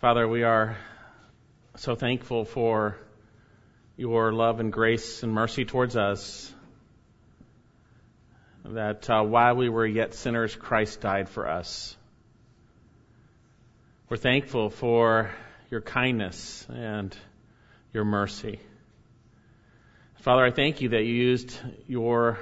[0.00, 0.78] Father, we are
[1.76, 2.96] so thankful for
[3.98, 6.50] your love and grace and mercy towards us.
[8.64, 11.94] That uh, while we were yet sinners, Christ died for us.
[14.08, 15.32] We're thankful for
[15.70, 17.14] your kindness and
[17.92, 18.58] your mercy.
[20.20, 22.38] Father, I thank you that you used your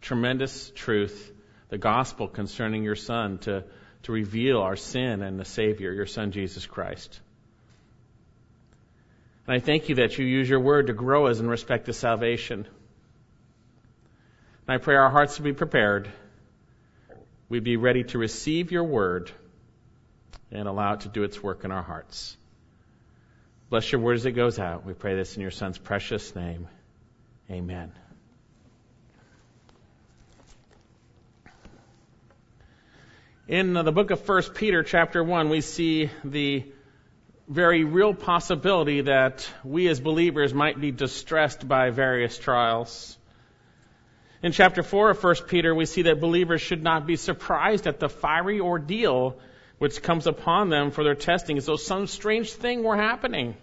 [0.00, 1.32] tremendous truth,
[1.68, 3.62] the gospel concerning your Son, to,
[4.04, 7.20] to reveal our sin and the Savior, your Son, Jesus Christ.
[9.46, 11.92] And I thank you that you use your word to grow us in respect to
[11.92, 12.66] salvation.
[14.66, 16.10] And I pray our hearts to be prepared.
[17.48, 19.30] We'd be ready to receive your word
[20.50, 22.36] and allow it to do its work in our hearts.
[23.70, 24.84] Bless your word as it goes out.
[24.84, 26.68] We pray this in your Son's precious name.
[27.50, 27.92] Amen.
[33.48, 36.66] In the book of 1 Peter, chapter 1, we see the
[37.48, 43.16] very real possibility that we as believers might be distressed by various trials.
[44.42, 47.98] In chapter 4 of 1 Peter, we see that believers should not be surprised at
[48.00, 49.38] the fiery ordeal
[49.78, 53.56] which comes upon them for their testing as though some strange thing were happening.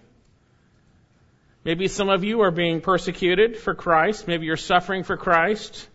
[1.63, 4.27] Maybe some of you are being persecuted for Christ.
[4.27, 5.87] Maybe you're suffering for Christ.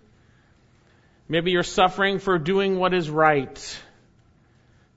[1.31, 3.79] Maybe you're suffering for doing what is right.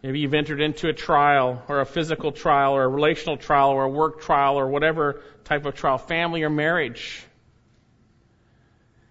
[0.01, 3.83] Maybe you've entered into a trial or a physical trial or a relational trial or
[3.83, 7.23] a work trial or whatever type of trial, family or marriage.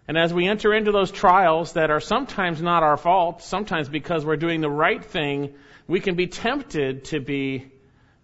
[0.08, 4.26] And as we enter into those trials that are sometimes not our fault, sometimes because
[4.26, 5.54] we're doing the right thing,
[5.86, 7.70] we can be tempted to be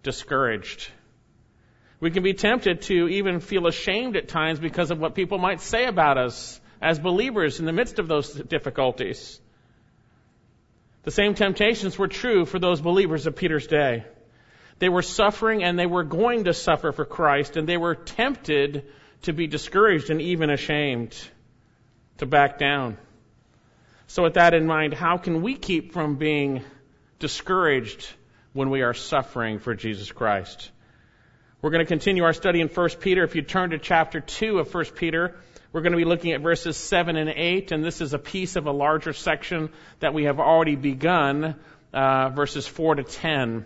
[0.03, 0.91] discouraged.
[2.01, 5.61] We can be tempted to even feel ashamed at times because of what people might
[5.61, 9.39] say about us as believers in the midst of those difficulties.
[11.03, 14.05] The same temptations were true for those believers of Peter's day.
[14.79, 18.85] They were suffering and they were going to suffer for Christ, and they were tempted
[19.23, 21.17] to be discouraged and even ashamed
[22.17, 22.97] to back down.
[24.07, 26.63] So, with that in mind, how can we keep from being
[27.19, 28.09] discouraged
[28.53, 30.71] when we are suffering for Jesus Christ?
[31.61, 33.23] We're going to continue our study in 1 Peter.
[33.23, 35.35] If you turn to chapter 2 of 1 Peter,
[35.71, 38.55] we're going to be looking at verses 7 and 8, and this is a piece
[38.55, 39.69] of a larger section
[39.99, 41.55] that we have already begun,
[41.93, 43.65] uh, verses 4 to 10.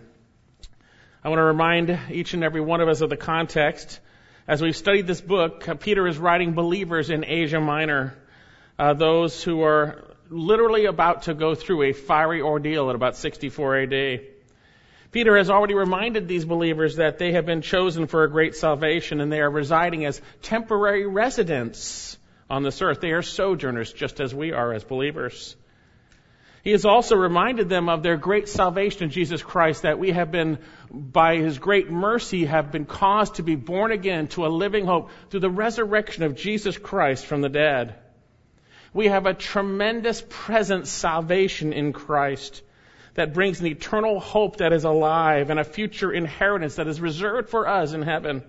[1.22, 4.00] I want to remind each and every one of us of the context.
[4.46, 8.14] As we've studied this book, uh, Peter is writing believers in Asia Minor
[8.78, 13.78] uh, those who are literally about to go through a fiery ordeal at about 64
[13.78, 14.20] AD.
[15.14, 19.20] Peter has already reminded these believers that they have been chosen for a great salvation
[19.20, 22.18] and they are residing as temporary residents
[22.50, 23.00] on this earth.
[23.00, 25.54] They are sojourners just as we are as believers.
[26.64, 30.32] He has also reminded them of their great salvation in Jesus Christ, that we have
[30.32, 30.58] been,
[30.90, 35.10] by His great mercy, have been caused to be born again to a living hope
[35.30, 37.94] through the resurrection of Jesus Christ from the dead.
[38.92, 42.62] We have a tremendous present salvation in Christ
[43.14, 47.48] that brings an eternal hope that is alive and a future inheritance that is reserved
[47.48, 48.42] for us in heaven.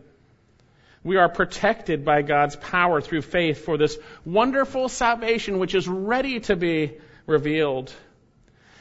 [1.03, 6.39] We are protected by God's power through faith for this wonderful salvation which is ready
[6.41, 7.93] to be revealed.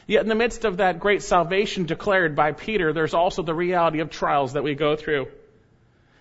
[0.07, 3.99] Yet in the midst of that great salvation declared by Peter, there's also the reality
[3.99, 5.27] of trials that we go through.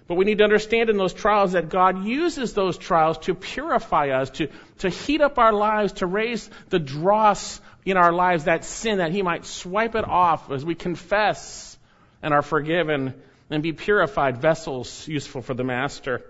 [0.06, 4.10] But we need to understand in those trials that God uses those trials to purify
[4.10, 4.48] us, to,
[4.80, 7.60] to heat up our lives, to raise the dross
[7.90, 11.78] in our lives, that sin, that He might swipe it off as we confess
[12.22, 13.14] and are forgiven
[13.50, 16.24] and be purified vessels useful for the Master.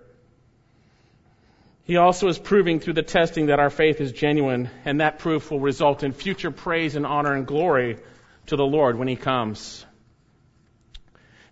[1.85, 5.51] He also is proving through the testing that our faith is genuine, and that proof
[5.51, 7.99] will result in future praise and honor and glory
[8.47, 9.85] to the Lord when He comes.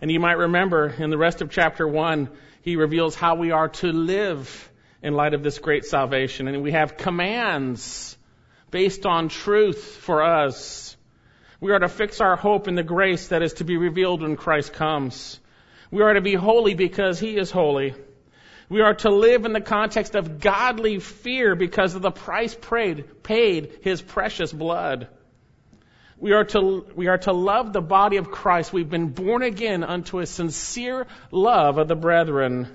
[0.01, 2.29] And you might remember in the rest of chapter 1,
[2.63, 4.71] he reveals how we are to live
[5.03, 6.49] in light of this great salvation.
[6.49, 8.17] And we have commands
[8.73, 10.97] based on truth for us.
[11.61, 14.35] We are to fix our hope in the grace that is to be revealed when
[14.35, 15.39] Christ comes.
[15.93, 17.95] We are to be holy because he is holy.
[18.69, 23.23] We are to live in the context of godly fear because of the price paid,
[23.23, 25.09] paid his precious blood.
[26.19, 28.73] We are to, we are to love the body of Christ.
[28.73, 32.69] We've been born again unto a sincere love of the brethren.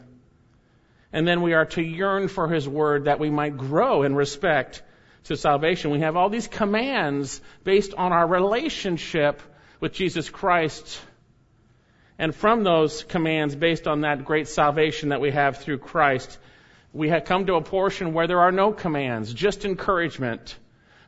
[1.12, 4.84] And then we are to yearn for His word that we might grow in respect
[5.28, 5.92] to salvation.
[5.92, 9.42] We have all these commands based on our relationship
[9.80, 11.00] with Jesus Christ.
[12.20, 16.38] And from those commands, based on that great salvation that we have through Christ,
[16.94, 20.58] we have come to a portion where there are no commands, just encouragement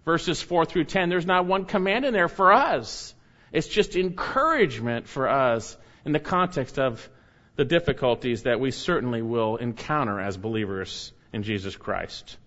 [0.06, 3.14] verses 4 through 10, there's not one command in there for us.
[3.52, 7.08] It's just encouragement for us in the context of
[7.56, 12.38] the difficulties that we certainly will encounter as believers in Jesus Christ.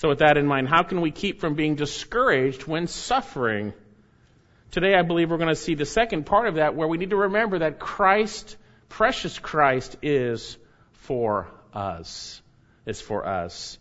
[0.00, 3.74] So with that in mind, how can we keep from being discouraged when suffering?
[4.70, 7.10] Today I believe we're going to see the second part of that where we need
[7.10, 8.56] to remember that Christ,
[8.88, 10.56] precious Christ, is
[10.92, 12.40] for us.
[12.86, 13.76] Is for us.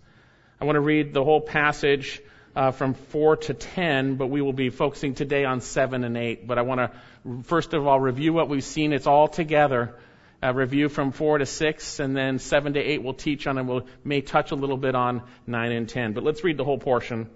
[0.60, 2.22] I want to read the whole passage
[2.54, 6.46] uh, from 4 to 10, but we will be focusing today on 7 and 8.
[6.46, 8.92] But I want to first of all review what we've seen.
[8.92, 9.96] It's all together.
[10.42, 13.68] A review from 4 to 6, and then 7 to 8 we'll teach on, and
[13.68, 16.14] we'll may touch a little bit on 9 and 10.
[16.14, 17.30] But let's read the whole portion.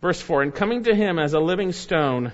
[0.00, 2.32] Verse 4, And coming to him as a living stone,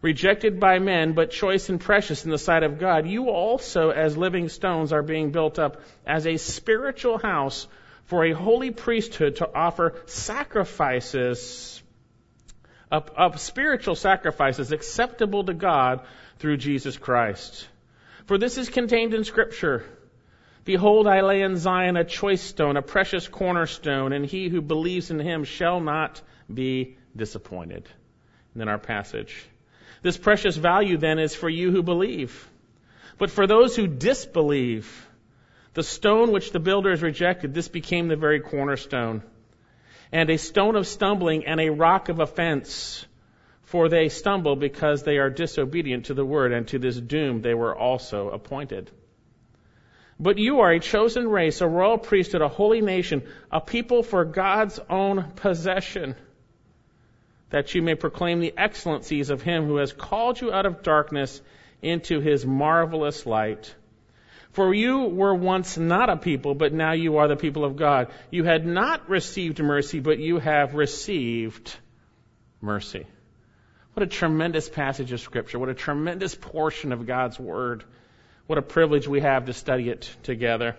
[0.00, 4.16] rejected by men, but choice and precious in the sight of God, you also as
[4.16, 7.66] living stones are being built up as a spiritual house
[8.04, 11.82] for a holy priesthood to offer sacrifices,
[12.90, 16.06] of spiritual sacrifices acceptable to God
[16.38, 17.68] through Jesus Christ.
[18.28, 19.86] For this is contained in scripture.
[20.66, 25.10] Behold, I lay in Zion a choice stone, a precious cornerstone, and he who believes
[25.10, 26.20] in him shall not
[26.52, 27.88] be disappointed.
[28.52, 29.34] And then our passage.
[30.02, 32.46] This precious value then is for you who believe.
[33.16, 35.08] But for those who disbelieve,
[35.72, 39.22] the stone which the builders rejected, this became the very cornerstone.
[40.12, 43.06] And a stone of stumbling and a rock of offense.
[43.68, 47.52] For they stumble because they are disobedient to the word, and to this doom they
[47.52, 48.90] were also appointed.
[50.18, 54.24] But you are a chosen race, a royal priesthood, a holy nation, a people for
[54.24, 56.14] God's own possession,
[57.50, 61.42] that you may proclaim the excellencies of him who has called you out of darkness
[61.82, 63.74] into his marvelous light.
[64.52, 68.08] For you were once not a people, but now you are the people of God.
[68.30, 71.76] You had not received mercy, but you have received
[72.62, 73.06] mercy.
[73.98, 75.58] What a tremendous passage of Scripture.
[75.58, 77.82] What a tremendous portion of God's Word.
[78.46, 80.76] What a privilege we have to study it together.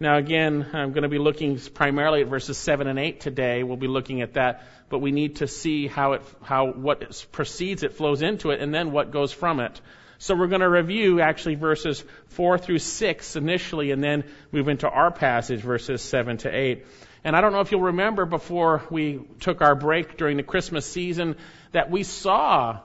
[0.00, 3.62] Now, again, I'm going to be looking primarily at verses 7 and 8 today.
[3.62, 7.84] We'll be looking at that, but we need to see how it, how what precedes
[7.84, 9.80] it flows into it and then what goes from it.
[10.18, 14.88] So we're going to review actually verses 4 through 6 initially and then move into
[14.88, 16.84] our passage, verses 7 to 8.
[17.24, 20.86] And I don't know if you'll remember before we took our break during the Christmas
[20.86, 21.36] season
[21.72, 22.80] that we saw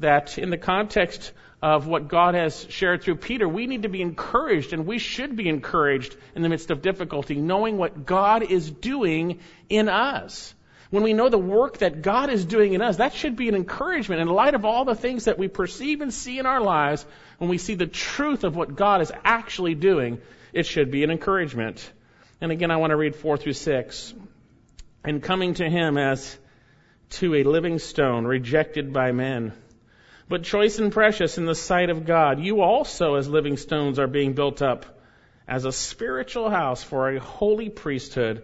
[0.00, 4.00] that in the context of what God has shared through Peter, we need to be
[4.00, 8.70] encouraged and we should be encouraged in the midst of difficulty, knowing what God is
[8.70, 10.54] doing in us.
[10.90, 13.54] When we know the work that God is doing in us, that should be an
[13.54, 17.04] encouragement in light of all the things that we perceive and see in our lives.
[17.38, 20.20] When we see the truth of what God is actually doing,
[20.52, 21.92] it should be an encouragement.
[22.40, 24.14] And again, I want to read four through six.
[25.04, 26.38] And coming to him as
[27.10, 29.52] to a living stone, rejected by men,
[30.28, 34.06] but choice and precious in the sight of God, you also as living stones are
[34.06, 35.00] being built up
[35.48, 38.42] as a spiritual house for a holy priesthood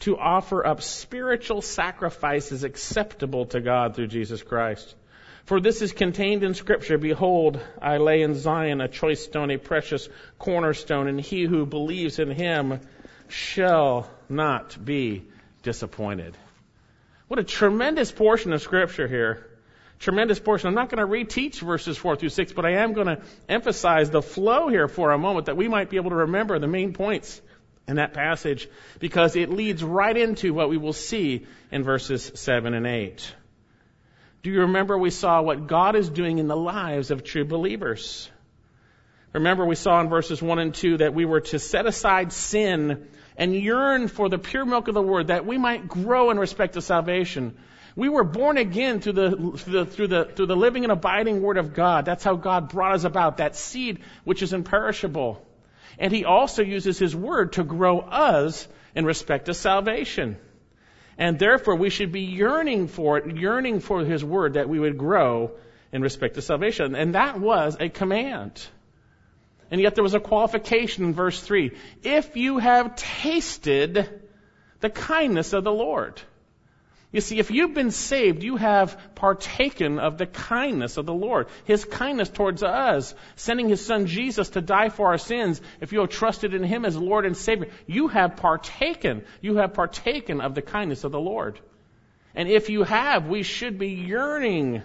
[0.00, 4.96] to offer up spiritual sacrifices acceptable to God through Jesus Christ.
[5.44, 9.58] For this is contained in Scripture Behold, I lay in Zion a choice stone, a
[9.58, 12.80] precious cornerstone, and he who believes in him
[13.28, 15.24] shall not be
[15.62, 16.36] disappointed.
[17.28, 19.46] What a tremendous portion of Scripture here.
[19.98, 20.68] Tremendous portion.
[20.68, 24.10] I'm not going to reteach verses 4 through 6, but I am going to emphasize
[24.10, 26.92] the flow here for a moment that we might be able to remember the main
[26.92, 27.40] points
[27.86, 32.74] in that passage because it leads right into what we will see in verses 7
[32.74, 33.34] and 8.
[34.42, 38.30] Do you remember we saw what God is doing in the lives of true believers?
[39.34, 43.08] Remember we saw in verses 1 and 2 that we were to set aside sin
[43.36, 46.74] and yearn for the pure milk of the word that we might grow in respect
[46.74, 47.56] to salvation.
[47.96, 51.42] We were born again through the, through the, through the, through the living and abiding
[51.42, 52.04] word of God.
[52.04, 55.44] That's how God brought us about, that seed which is imperishable.
[55.98, 60.36] And he also uses his word to grow us in respect to salvation.
[61.18, 64.96] And therefore we should be yearning for it, yearning for his word that we would
[64.96, 65.52] grow
[65.92, 66.94] in respect to salvation.
[66.94, 68.64] And that was a command.
[69.70, 71.72] And yet there was a qualification in verse 3.
[72.02, 74.22] If you have tasted
[74.80, 76.20] the kindness of the Lord.
[77.10, 81.46] You see, if you've been saved, you have partaken of the kindness of the Lord.
[81.64, 85.62] His kindness towards us, sending His Son Jesus to die for our sins.
[85.80, 89.24] If you have trusted in Him as Lord and Savior, you have partaken.
[89.40, 91.60] You have partaken of the kindness of the Lord.
[92.34, 94.82] And if you have, we should be yearning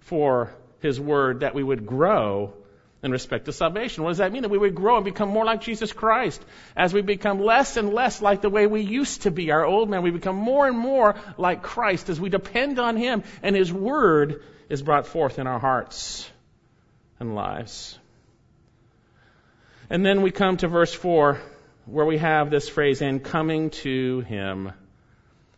[0.00, 2.54] for His Word that we would grow
[3.02, 4.02] in respect to salvation.
[4.02, 4.42] What does that mean?
[4.42, 6.44] That we would grow and become more like Jesus Christ.
[6.76, 9.88] As we become less and less like the way we used to be, our old
[9.88, 13.72] man, we become more and more like Christ as we depend on Him and His
[13.72, 16.28] Word is brought forth in our hearts
[17.20, 17.98] and lives.
[19.90, 21.40] And then we come to verse 4
[21.90, 24.72] where we have this phrase, and coming to Him.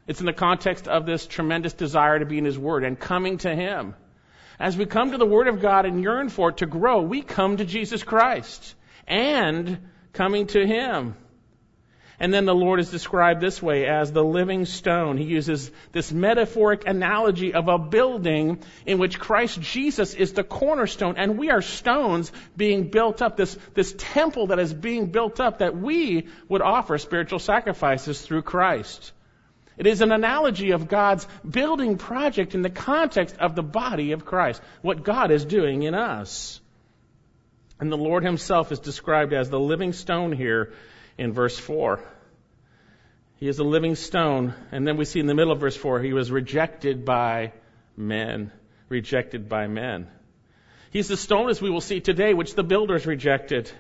[0.07, 3.39] It's in the context of this tremendous desire to be in His Word and coming
[3.39, 3.95] to Him.
[4.61, 7.23] As we come to the Word of God and yearn for it to grow, we
[7.23, 8.75] come to Jesus Christ
[9.09, 9.79] and
[10.13, 11.17] coming to Him.
[12.23, 15.17] And then the Lord is described this way as the living stone.
[15.17, 21.15] He uses this metaphoric analogy of a building in which Christ Jesus is the cornerstone
[21.17, 23.39] and we are stones being built up.
[23.39, 28.43] This, this temple that is being built up that we would offer spiritual sacrifices through
[28.43, 29.13] Christ.
[29.81, 34.27] It is an analogy of God's building project in the context of the body of
[34.27, 36.61] Christ, what God is doing in us.
[37.81, 40.75] And the Lord Himself is described as the living stone here
[41.17, 41.99] in verse 4.
[43.37, 44.53] He is a living stone.
[44.71, 47.55] And then we see in the middle of verse 4, He was rejected by
[47.97, 48.53] men.
[48.91, 50.09] Rejected by men.
[50.91, 53.73] He's the stone, as we will see today, which the builders rejected.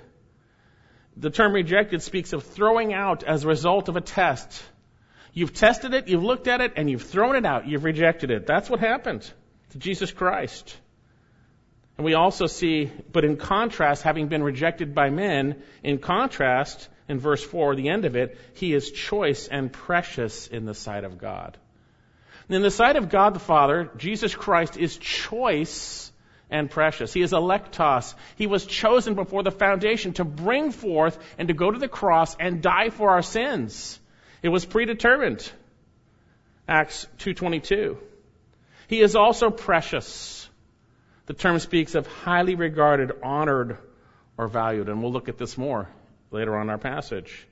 [1.19, 4.65] The term rejected speaks of throwing out as a result of a test.
[5.33, 7.67] You've tested it, you've looked at it, and you've thrown it out.
[7.69, 8.47] You've rejected it.
[8.47, 9.31] That's what happened
[9.71, 10.77] to Jesus Christ.
[11.97, 17.19] And we also see, but in contrast, having been rejected by men, in contrast, in
[17.19, 21.19] verse 4, the end of it, he is choice and precious in the sight of
[21.19, 21.59] God.
[22.49, 26.11] in the sight of God the Father, Jesus Christ is choice
[26.51, 27.13] and precious.
[27.13, 28.15] He is eklektos.
[28.37, 32.35] He was chosen before the foundation to bring forth and to go to the cross
[32.41, 34.00] and die for our sins.
[34.43, 35.51] It was predetermined.
[36.69, 37.99] Acts 2:22.
[38.89, 40.49] He is also precious.
[41.27, 43.79] The term speaks of highly regarded, honored,
[44.37, 45.89] or valued, and we'll look at this more
[46.31, 47.47] later on in our passage.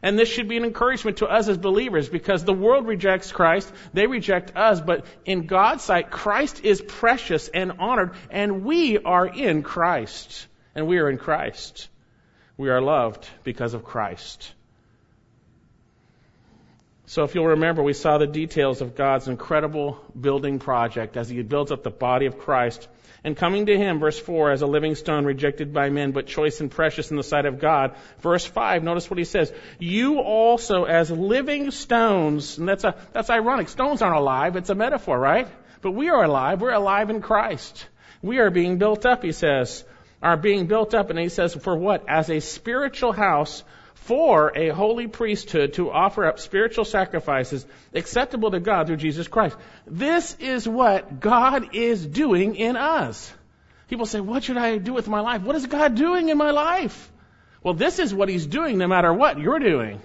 [0.00, 3.72] And this should be an encouragement to us as believers because the world rejects Christ,
[3.92, 9.26] they reject us, but in God's sight, Christ is precious and honored, and we are
[9.26, 10.46] in Christ.
[10.74, 11.88] And we are in Christ.
[12.56, 14.52] We are loved because of Christ.
[17.08, 21.40] So if you'll remember, we saw the details of God's incredible building project as he
[21.40, 22.86] builds up the body of Christ.
[23.24, 26.60] And coming to him, verse 4, as a living stone rejected by men, but choice
[26.60, 27.96] and precious in the sight of God.
[28.20, 29.50] Verse 5, notice what he says.
[29.78, 33.70] You also as living stones, and that's a, that's ironic.
[33.70, 34.56] Stones aren't alive.
[34.56, 35.48] It's a metaphor, right?
[35.80, 36.60] But we are alive.
[36.60, 37.86] We're alive in Christ.
[38.20, 39.82] We are being built up, he says.
[40.22, 42.04] Are being built up, and he says, for what?
[42.06, 43.64] As a spiritual house
[44.02, 49.56] for a holy priesthood to offer up spiritual sacrifices acceptable to God through Jesus Christ.
[49.86, 53.32] This is what God is doing in us.
[53.88, 55.42] People say, what should I do with my life?
[55.42, 57.10] What is God doing in my life?
[57.62, 60.00] Well, this is what He's doing no matter what you're doing.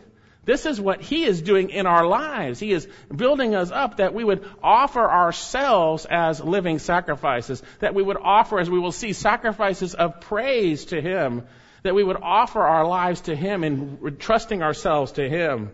[0.46, 2.60] This is what He is doing in our lives.
[2.60, 8.04] He is building us up that we would offer ourselves as living sacrifices, that we
[8.04, 11.44] would offer, as we will see, sacrifices of praise to Him
[11.84, 15.72] that we would offer our lives to Him and trusting ourselves to Him.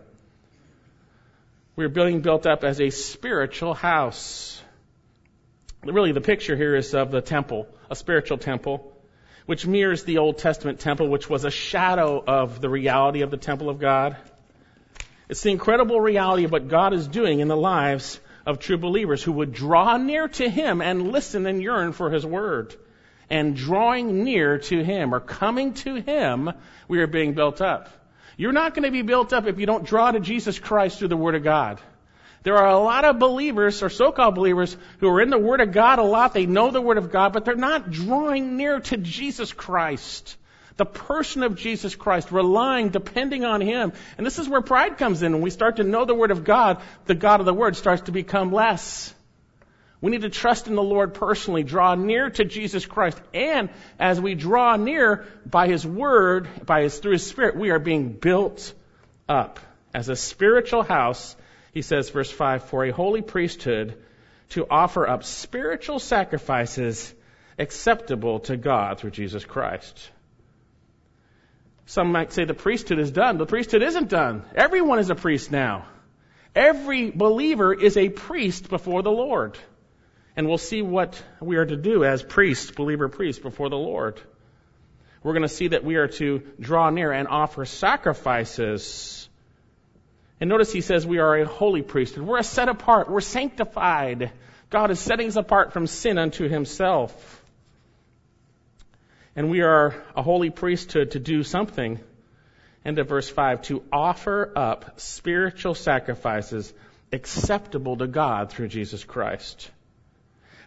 [1.76, 4.60] We're being built up as a spiritual house.
[5.84, 8.92] Really, the picture here is of the temple, a spiritual temple,
[9.46, 13.36] which mirrors the Old Testament temple, which was a shadow of the reality of the
[13.36, 14.16] temple of God.
[15.28, 19.22] It's the incredible reality of what God is doing in the lives of true believers
[19.22, 22.74] who would draw near to Him and listen and yearn for His Word
[23.30, 26.50] and drawing near to Him or coming to Him,
[26.88, 27.88] we are being built up.
[28.36, 31.08] You're not going to be built up if you don't draw to Jesus Christ through
[31.08, 31.80] the Word of God.
[32.42, 35.72] There are a lot of believers or so-called believers who are in the Word of
[35.72, 36.32] God a lot.
[36.32, 40.36] They know the Word of God, but they're not drawing near to Jesus Christ.
[40.78, 43.92] The person of Jesus Christ, relying, depending on Him.
[44.16, 45.34] And this is where pride comes in.
[45.34, 48.02] When we start to know the Word of God, the God of the Word starts
[48.02, 49.14] to become less.
[50.00, 54.18] We need to trust in the Lord personally, draw near to Jesus Christ, and as
[54.20, 58.72] we draw near by His Word, by His through His Spirit, we are being built
[59.28, 59.60] up
[59.92, 61.36] as a spiritual house.
[61.74, 64.02] He says, verse five, for a holy priesthood
[64.50, 67.14] to offer up spiritual sacrifices
[67.58, 70.10] acceptable to God through Jesus Christ.
[71.84, 73.36] Some might say the priesthood is done.
[73.36, 74.44] The priesthood isn't done.
[74.54, 75.86] Everyone is a priest now.
[76.54, 79.58] Every believer is a priest before the Lord.
[80.36, 84.20] And we'll see what we are to do as priests, believer priests, before the Lord.
[85.22, 89.28] We're going to see that we are to draw near and offer sacrifices.
[90.40, 92.24] And notice he says we are a holy priesthood.
[92.24, 93.10] We're set apart.
[93.10, 94.32] We're sanctified.
[94.70, 97.42] God is setting us apart from sin unto himself.
[99.36, 102.00] And we are a holy priesthood to do something.
[102.84, 106.72] End of verse 5 to offer up spiritual sacrifices
[107.12, 109.70] acceptable to God through Jesus Christ.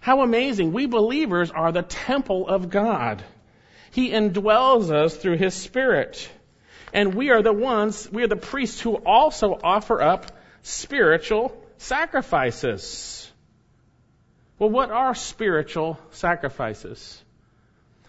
[0.03, 0.73] How amazing.
[0.73, 3.23] We believers are the temple of God.
[3.91, 6.29] He indwells us through His Spirit.
[6.91, 10.29] And we are the ones, we are the priests who also offer up
[10.61, 13.31] spiritual sacrifices.
[14.59, 17.23] Well, what are spiritual sacrifices?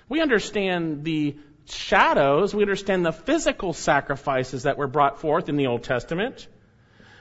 [0.08, 1.36] We understand the
[1.66, 6.48] shadows, we understand the physical sacrifices that were brought forth in the Old Testament.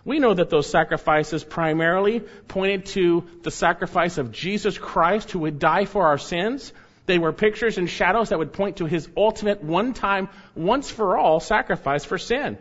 [0.05, 5.59] We know that those sacrifices primarily pointed to the sacrifice of Jesus Christ who would
[5.59, 6.73] die for our sins.
[7.05, 11.17] They were pictures and shadows that would point to his ultimate one time, once for
[11.17, 12.57] all sacrifice for sin.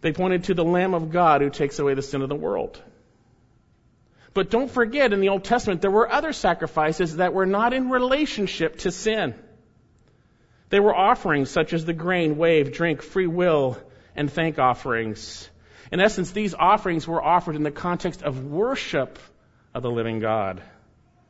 [0.00, 2.80] They pointed to the Lamb of God who takes away the sin of the world.
[4.34, 7.90] But don't forget, in the Old Testament, there were other sacrifices that were not in
[7.90, 9.34] relationship to sin.
[10.70, 13.78] They were offerings such as the grain, wave, drink, free will,
[14.16, 15.48] and thank offerings.
[15.92, 19.18] In essence, these offerings were offered in the context of worship
[19.74, 20.62] of the living God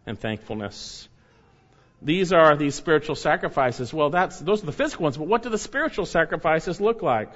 [0.07, 1.09] and thankfulness.
[2.03, 3.93] These are these spiritual sacrifices.
[3.93, 7.33] Well, that's, those are the physical ones, but what do the spiritual sacrifices look like?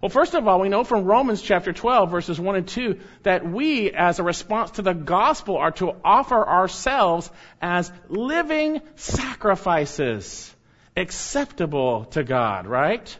[0.00, 3.46] Well, first of all, we know from Romans chapter 12 verses 1 and 2 that
[3.46, 7.30] we, as a response to the gospel, are to offer ourselves
[7.60, 10.54] as living sacrifices,
[10.96, 13.18] acceptable to God, right?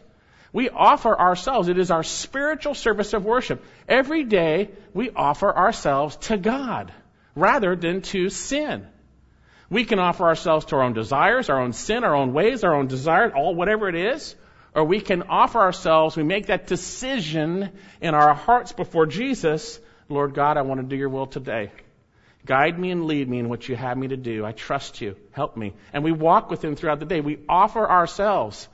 [0.53, 1.69] We offer ourselves.
[1.69, 3.63] It is our spiritual service of worship.
[3.87, 6.93] Every day we offer ourselves to God
[7.35, 8.87] rather than to sin.
[9.69, 12.75] We can offer ourselves to our own desires, our own sin, our own ways, our
[12.75, 14.35] own desire, all whatever it is.
[14.75, 17.69] Or we can offer ourselves, we make that decision
[18.01, 19.79] in our hearts before Jesus.
[20.09, 21.71] Lord God, I want to do your will today.
[22.45, 24.45] Guide me and lead me in what you have me to do.
[24.45, 25.15] I trust you.
[25.31, 25.73] Help me.
[25.93, 27.21] And we walk with him throughout the day.
[27.21, 28.67] We offer ourselves.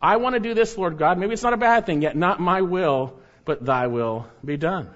[0.00, 1.18] I want to do this, Lord God.
[1.18, 4.90] Maybe it's not a bad thing, yet not my will, but thy will be done.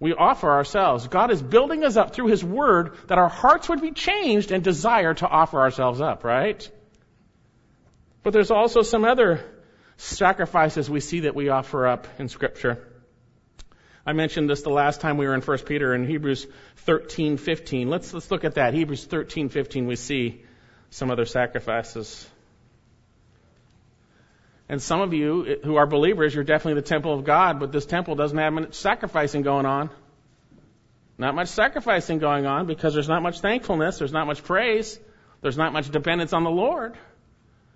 [0.00, 1.06] We offer ourselves.
[1.08, 4.62] God is building us up through his word that our hearts would be changed and
[4.62, 6.68] desire to offer ourselves up, right?
[8.22, 9.44] But there's also some other
[9.96, 12.86] sacrifices we see that we offer up in scripture.
[14.06, 16.46] I mentioned this the last time we were in 1 Peter in Hebrews
[16.86, 17.88] 13:15.
[17.88, 18.74] Let's let's look at that.
[18.74, 20.42] Hebrews 13:15 we see
[20.90, 22.28] some other sacrifices.
[24.68, 27.72] And some of you eh, who are believers, you're definitely the temple of God, but
[27.72, 29.90] this temple doesn't have much sacrificing going on.
[31.16, 34.98] Not much sacrificing going on because there's not much thankfulness, there's not much praise,
[35.42, 36.96] there's not much dependence on the Lord.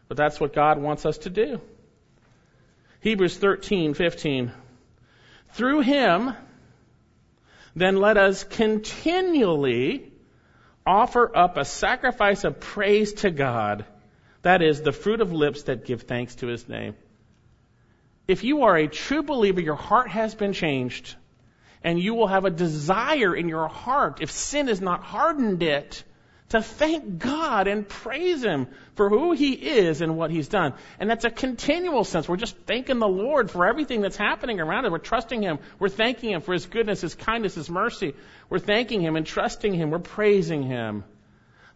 [0.09, 1.61] But that's what God wants us to do.
[3.01, 4.51] Hebrews 13:15
[5.51, 6.33] Through him
[7.77, 10.11] then let us continually
[10.85, 13.85] offer up a sacrifice of praise to God
[14.43, 16.95] that is the fruit of lips that give thanks to his name.
[18.27, 21.17] If you are a true believer, your heart has been changed,
[21.83, 26.05] and you will have a desire in your heart, if sin has not hardened it,
[26.51, 30.75] to thank God and praise Him for who He is and what He's done.
[30.99, 32.29] And that's a continual sense.
[32.29, 34.91] We're just thanking the Lord for everything that's happening around us.
[34.91, 35.59] We're trusting Him.
[35.79, 38.15] We're thanking Him for His goodness, His kindness, His mercy.
[38.49, 39.91] We're thanking Him and trusting Him.
[39.91, 41.05] We're praising Him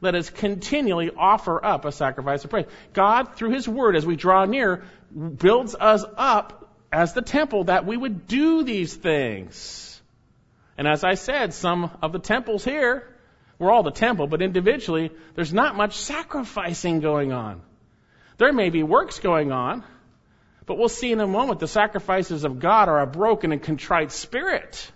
[0.03, 2.67] let us continually offer up a sacrifice of praise.
[2.93, 4.85] God, through His Word, as we draw near,
[5.37, 10.03] builds us up as the temple that we would do these things.
[10.77, 13.09] And as I said, some of the temples here,
[13.59, 17.63] we're all the temple, but individually, there's not much sacrificing going on.
[18.39, 19.85] There may be works going on,
[20.67, 24.11] but we'll see in a moment the sacrifices of God are a broken and contrite
[24.11, 24.91] spirit.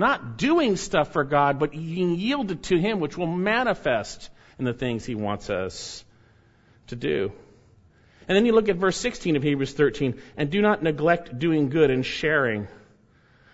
[0.00, 4.72] Not doing stuff for God, but being yielded to Him, which will manifest in the
[4.72, 6.02] things He wants us
[6.86, 7.32] to do.
[8.26, 11.68] And then you look at verse 16 of Hebrews 13, and do not neglect doing
[11.68, 12.66] good and sharing,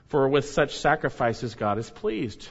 [0.06, 2.48] for with such sacrifices God is pleased.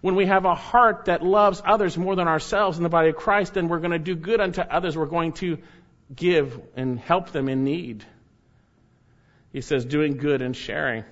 [0.00, 3.16] When we have a heart that loves others more than ourselves in the body of
[3.16, 4.96] Christ, then we're going to do good unto others.
[4.96, 5.58] We're going to
[6.16, 8.06] give and help them in need.
[9.52, 11.04] He says, doing good and sharing.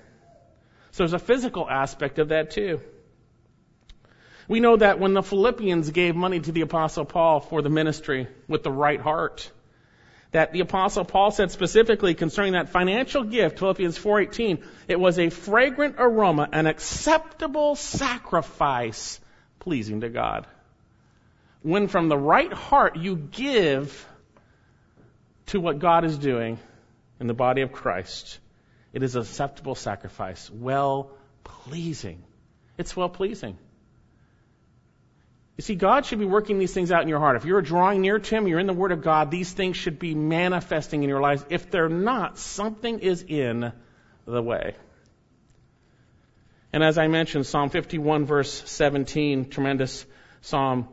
[0.97, 2.81] So there's a physical aspect of that too.
[4.47, 8.27] We know that when the Philippians gave money to the Apostle Paul for the ministry
[8.47, 9.51] with the right heart,
[10.31, 15.29] that the Apostle Paul said specifically concerning that financial gift, Philippians 4.18, it was a
[15.29, 19.19] fragrant aroma, an acceptable sacrifice
[19.59, 20.47] pleasing to God.
[21.61, 24.07] When from the right heart you give
[25.47, 26.57] to what God is doing
[27.19, 28.39] in the body of Christ,
[28.97, 31.11] it is acceptable sacrifice, well
[31.43, 32.23] pleasing.
[32.79, 33.55] It's well pleasing.
[35.55, 37.35] You see, God should be working these things out in your heart.
[37.35, 39.99] If you're drawing near to Him, you're in the Word of God, these things should
[39.99, 41.45] be manifesting in your lives.
[41.47, 43.71] If they're not, something is in
[44.25, 44.75] the way.
[46.73, 50.07] And as I mentioned, Psalm 51 verse 17, tremendous
[50.41, 50.87] psalm.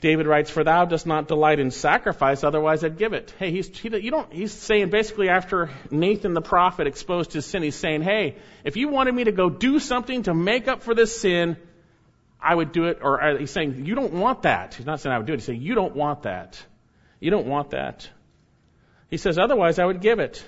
[0.00, 3.68] David writes, "For thou dost not delight in sacrifice; otherwise I'd give it." Hey, he's
[3.78, 4.30] he, you don't.
[4.30, 8.88] He's saying basically after Nathan the prophet exposed his sin, he's saying, "Hey, if you
[8.88, 11.56] wanted me to go do something to make up for this sin,
[12.40, 15.18] I would do it." Or he's saying, "You don't want that." He's not saying I
[15.18, 15.36] would do it.
[15.36, 16.62] He's saying, "You don't want that.
[17.18, 18.08] You don't want that."
[19.08, 20.44] He says, "Otherwise I would give it."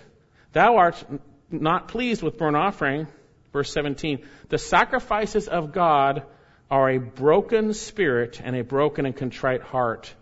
[0.52, 1.02] Thou art
[1.50, 3.06] not pleased with burnt offering.
[3.52, 4.26] Verse 17.
[4.50, 6.24] The sacrifices of God
[6.70, 10.12] are a broken spirit and a broken and contrite heart,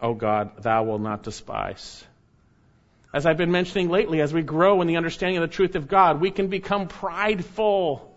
[0.00, 2.04] O God, thou wilt not despise.
[3.12, 5.86] As I've been mentioning lately, as we grow in the understanding of the truth of
[5.86, 8.10] God, we can become prideful.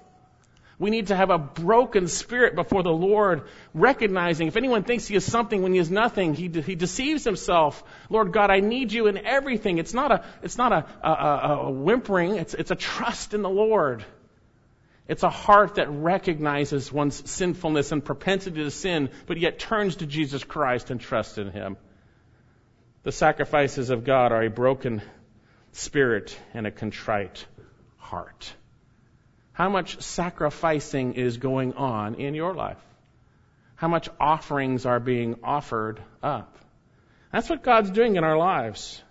[0.79, 5.15] We need to have a broken spirit before the Lord, recognizing if anyone thinks he
[5.15, 7.83] is something when he is nothing, he, de- he deceives himself.
[8.09, 9.77] Lord God, I need you in everything.
[9.79, 13.41] It's not a, it's not a, a, a, a whimpering, it's, it's a trust in
[13.41, 14.05] the Lord.
[15.07, 20.05] It's a heart that recognizes one's sinfulness and propensity to sin, but yet turns to
[20.05, 21.77] Jesus Christ and trusts in Him.
[23.03, 25.01] The sacrifices of God are a broken
[25.71, 27.45] spirit and a contrite
[27.97, 28.53] heart.
[29.53, 32.77] How much sacrificing is going on in your life?
[33.75, 36.57] How much offerings are being offered up?
[37.31, 39.01] That's what God's doing in our lives.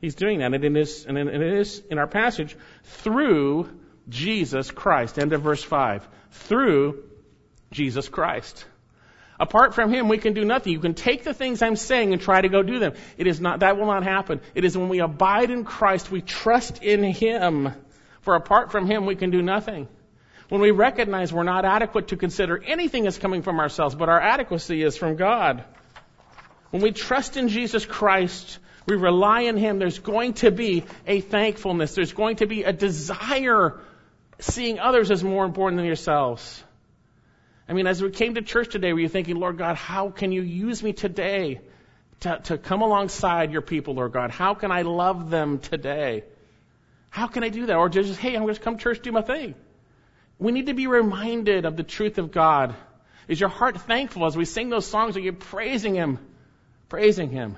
[0.00, 3.68] He's doing that, and it is, and it is in our passage through
[4.10, 5.18] Jesus Christ.
[5.18, 6.06] End of verse 5.
[6.32, 7.04] Through
[7.70, 8.64] Jesus Christ.
[9.38, 10.74] Apart from Him, we can do nothing.
[10.74, 12.92] You can take the things I'm saying and try to go do them.
[13.16, 14.42] It is not, that will not happen.
[14.54, 17.72] It is when we abide in Christ, we trust in Him.
[18.20, 19.88] For apart from Him, we can do nothing.
[20.50, 24.20] When we recognize we're not adequate to consider anything as coming from ourselves, but our
[24.20, 25.64] adequacy is from God.
[26.70, 31.20] When we trust in Jesus Christ, we rely on Him, there's going to be a
[31.20, 31.94] thankfulness.
[31.94, 33.80] There's going to be a desire
[34.40, 36.62] seeing others as more important than yourselves.
[37.68, 40.32] I mean, as we came to church today, were you thinking, Lord God, how can
[40.32, 41.60] you use me today
[42.20, 44.30] to, to come alongside your people, Lord God?
[44.30, 46.24] How can I love them today?
[47.10, 47.76] How can I do that?
[47.76, 49.54] Or just, hey, I'm going to come to church, do my thing.
[50.38, 52.74] We need to be reminded of the truth of God.
[53.28, 55.16] Is your heart thankful as we sing those songs?
[55.16, 56.18] Are you praising Him?
[56.88, 57.56] Praising Him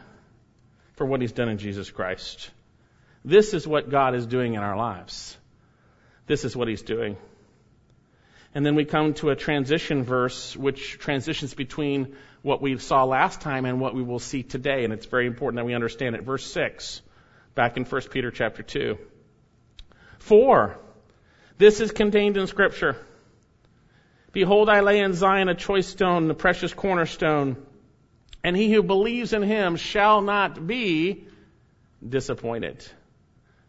[0.96, 2.50] for what He's done in Jesus Christ.
[3.24, 5.38] This is what God is doing in our lives.
[6.32, 7.18] This is what he's doing.
[8.54, 13.42] And then we come to a transition verse which transitions between what we saw last
[13.42, 14.84] time and what we will see today.
[14.84, 16.22] And it's very important that we understand it.
[16.22, 17.02] Verse 6,
[17.54, 18.96] back in 1 Peter chapter 2.
[20.20, 20.78] For,
[21.58, 22.96] this is contained in scripture.
[24.32, 27.58] Behold, I lay in Zion a choice stone, the precious cornerstone,
[28.42, 31.26] and he who believes in him shall not be
[32.02, 32.82] disappointed.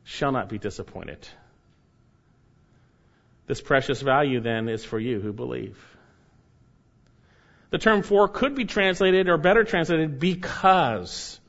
[0.06, 1.28] Shall not be disappointed.
[3.46, 5.78] This precious value then is for you who believe.
[7.72, 11.40] The term for could be translated or better translated because.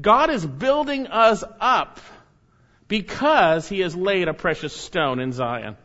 [0.00, 2.00] God is building us up
[2.88, 5.76] because he has laid a precious stone in Zion.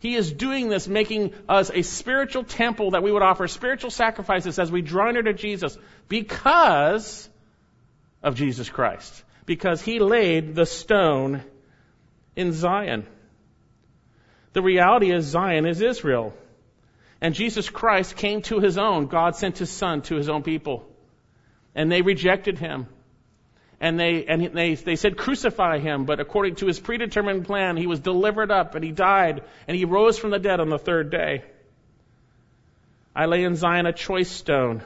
[0.00, 4.58] He is doing this, making us a spiritual temple that we would offer spiritual sacrifices
[4.58, 5.76] as we draw near to Jesus
[6.08, 7.28] because
[8.22, 9.24] of Jesus Christ.
[9.44, 11.42] Because he laid the stone
[12.34, 13.06] in Zion.
[14.52, 16.34] The reality is Zion is Israel.
[17.20, 19.06] And Jesus Christ came to his own.
[19.06, 20.88] God sent his son to his own people.
[21.74, 22.86] And they rejected him.
[23.80, 27.86] And they, and they, they said crucify him, but according to his predetermined plan, he
[27.86, 31.10] was delivered up and he died and he rose from the dead on the third
[31.10, 31.42] day.
[33.16, 34.82] I lay in Zion a choice stone,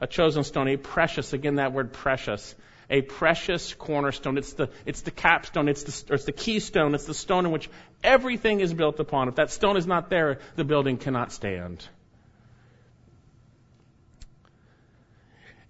[0.00, 2.54] a chosen stone, a precious, again that word precious,
[2.90, 4.38] a precious cornerstone.
[4.38, 7.70] It's the, it's the capstone, it's the, it's the keystone, it's the stone in which
[8.02, 9.28] everything is built upon.
[9.28, 11.86] If that stone is not there, the building cannot stand.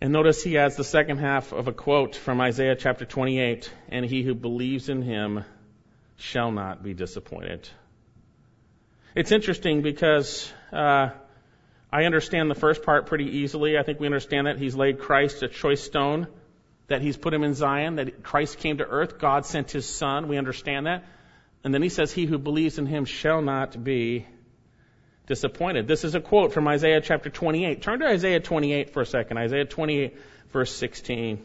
[0.01, 4.05] And notice he adds the second half of a quote from Isaiah chapter 28 and
[4.05, 5.45] he who believes in him
[6.17, 7.69] shall not be disappointed.
[9.15, 11.11] It's interesting because uh,
[11.93, 13.79] I understand the first part pretty easily.
[13.79, 16.27] I think we understand that he's laid Christ a choice stone
[16.89, 20.29] that he's put him in Zion, that Christ came to earth, God sent his son.
[20.29, 21.05] We understand that.
[21.65, 24.27] And then he says, He who believes in him shall not be
[25.27, 25.87] disappointed.
[25.87, 27.83] This is a quote from Isaiah chapter 28.
[27.83, 29.39] Turn to Isaiah 28 for a second.
[29.39, 30.17] Isaiah 28,
[30.53, 31.45] verse 16.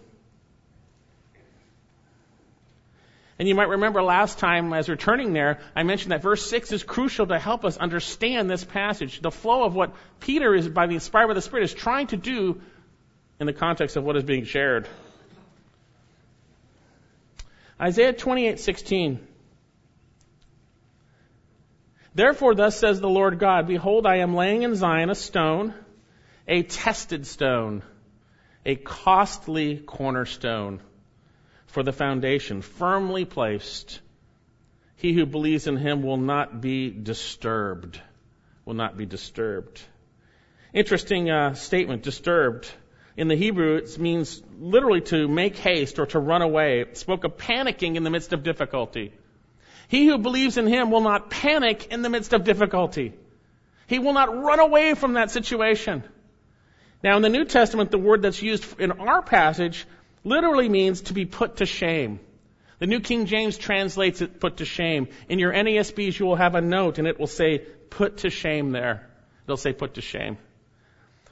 [3.40, 6.72] And you might remember last time as we're turning there, I mentioned that verse 6
[6.72, 9.22] is crucial to help us understand this passage.
[9.22, 12.18] The flow of what Peter is, by the inspired by the Spirit, is trying to
[12.18, 12.60] do
[13.40, 14.88] in the context of what is being shared.
[17.80, 19.20] Isaiah 28:16.
[22.16, 25.76] Therefore, thus says the Lord God, Behold, I am laying in Zion a stone,
[26.48, 27.84] a tested stone,
[28.66, 30.80] a costly cornerstone
[31.68, 34.00] for the foundation, firmly placed.
[34.96, 38.02] He who believes in him will not be disturbed.
[38.66, 39.80] Will not be disturbed.
[40.74, 42.68] Interesting uh, statement, disturbed.
[43.18, 46.82] In the Hebrew, it means literally to make haste or to run away.
[46.82, 49.12] It spoke of panicking in the midst of difficulty.
[49.88, 53.14] He who believes in him will not panic in the midst of difficulty.
[53.88, 56.04] He will not run away from that situation.
[57.04, 59.86] Now, in the New Testament, the word that's used in our passage
[60.24, 62.20] literally means to be put to shame.
[62.80, 65.08] The New King James translates it put to shame.
[65.28, 68.72] In your NASBs, you will have a note and it will say put to shame
[68.72, 69.10] there.
[69.46, 70.38] It'll say put to shame.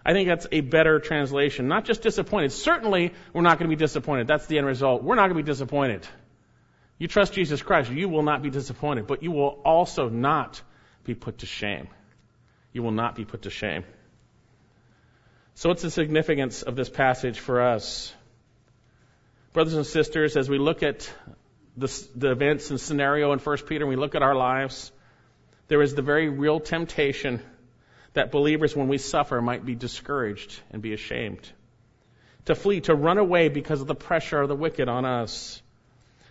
[0.05, 1.67] I think that's a better translation.
[1.67, 2.51] Not just disappointed.
[2.51, 4.27] Certainly, we're not going to be disappointed.
[4.27, 5.01] That's the end result.
[5.01, 6.07] We're not going to be disappointed.
[6.99, 10.61] You trust Jesus Christ, you will not be disappointed, but you will also not
[11.03, 11.87] be put to shame.
[12.71, 13.83] You will not be put to shame.
[15.55, 18.13] So, what's the significance of this passage for us?
[19.53, 21.11] Brothers and sisters, as we look at
[21.77, 24.91] the, the events and scenario in 1 Peter and we look at our lives,
[25.67, 27.41] there is the very real temptation
[28.15, 31.49] that believers, when we suffer, might be discouraged and be ashamed.
[32.45, 35.61] To flee, to run away because of the pressure of the wicked on us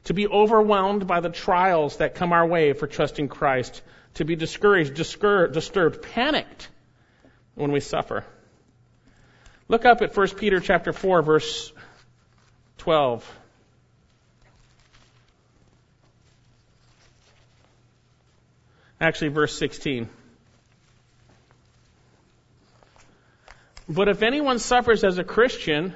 [0.05, 3.83] to be overwhelmed by the trials that come our way for trusting Christ,
[4.14, 6.68] to be discouraged, disturbed, panicked
[7.55, 8.25] when we suffer.
[9.66, 11.73] Look up at 1 Peter chapter 4 verse
[12.79, 13.38] 12.
[19.01, 20.09] Actually verse 16.
[23.88, 25.92] But if anyone suffers as a Christian,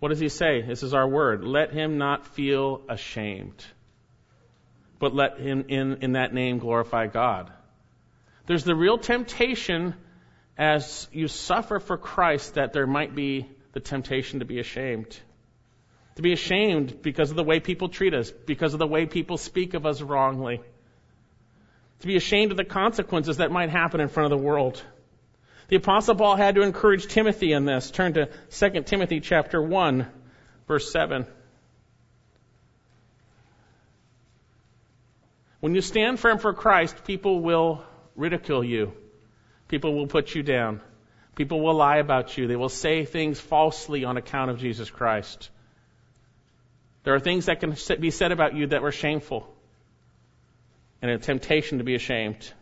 [0.00, 0.62] what does he say?
[0.62, 1.44] This is our word.
[1.44, 3.64] Let him not feel ashamed,
[4.98, 7.52] but let him in, in that name glorify God.
[8.46, 9.94] There's the real temptation
[10.56, 15.16] as you suffer for Christ that there might be the temptation to be ashamed.
[16.16, 19.36] To be ashamed because of the way people treat us, because of the way people
[19.36, 20.60] speak of us wrongly.
[22.00, 24.82] To be ashamed of the consequences that might happen in front of the world.
[25.68, 27.90] The apostle Paul had to encourage Timothy in this.
[27.90, 30.06] Turn to 2 Timothy chapter 1,
[30.66, 31.26] verse 7.
[35.60, 37.84] When you stand firm for Christ, people will
[38.16, 38.92] ridicule you.
[39.68, 40.80] People will put you down.
[41.34, 42.46] People will lie about you.
[42.46, 45.50] They will say things falsely on account of Jesus Christ.
[47.04, 49.48] There are things that can be said about you that were shameful
[51.02, 52.52] and a temptation to be ashamed.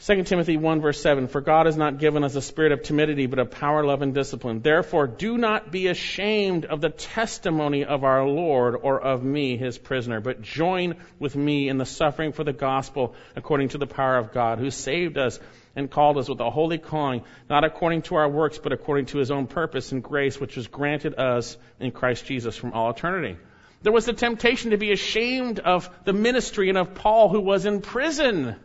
[0.00, 3.26] 2 Timothy 1 verse 7, For God has not given us a spirit of timidity,
[3.26, 4.60] but of power, love, and discipline.
[4.60, 9.76] Therefore, do not be ashamed of the testimony of our Lord or of me, his
[9.76, 14.16] prisoner, but join with me in the suffering for the gospel according to the power
[14.16, 15.40] of God, who saved us
[15.74, 19.18] and called us with a holy calling, not according to our works, but according to
[19.18, 23.36] his own purpose and grace, which was granted us in Christ Jesus from all eternity.
[23.82, 27.66] There was the temptation to be ashamed of the ministry and of Paul who was
[27.66, 28.56] in prison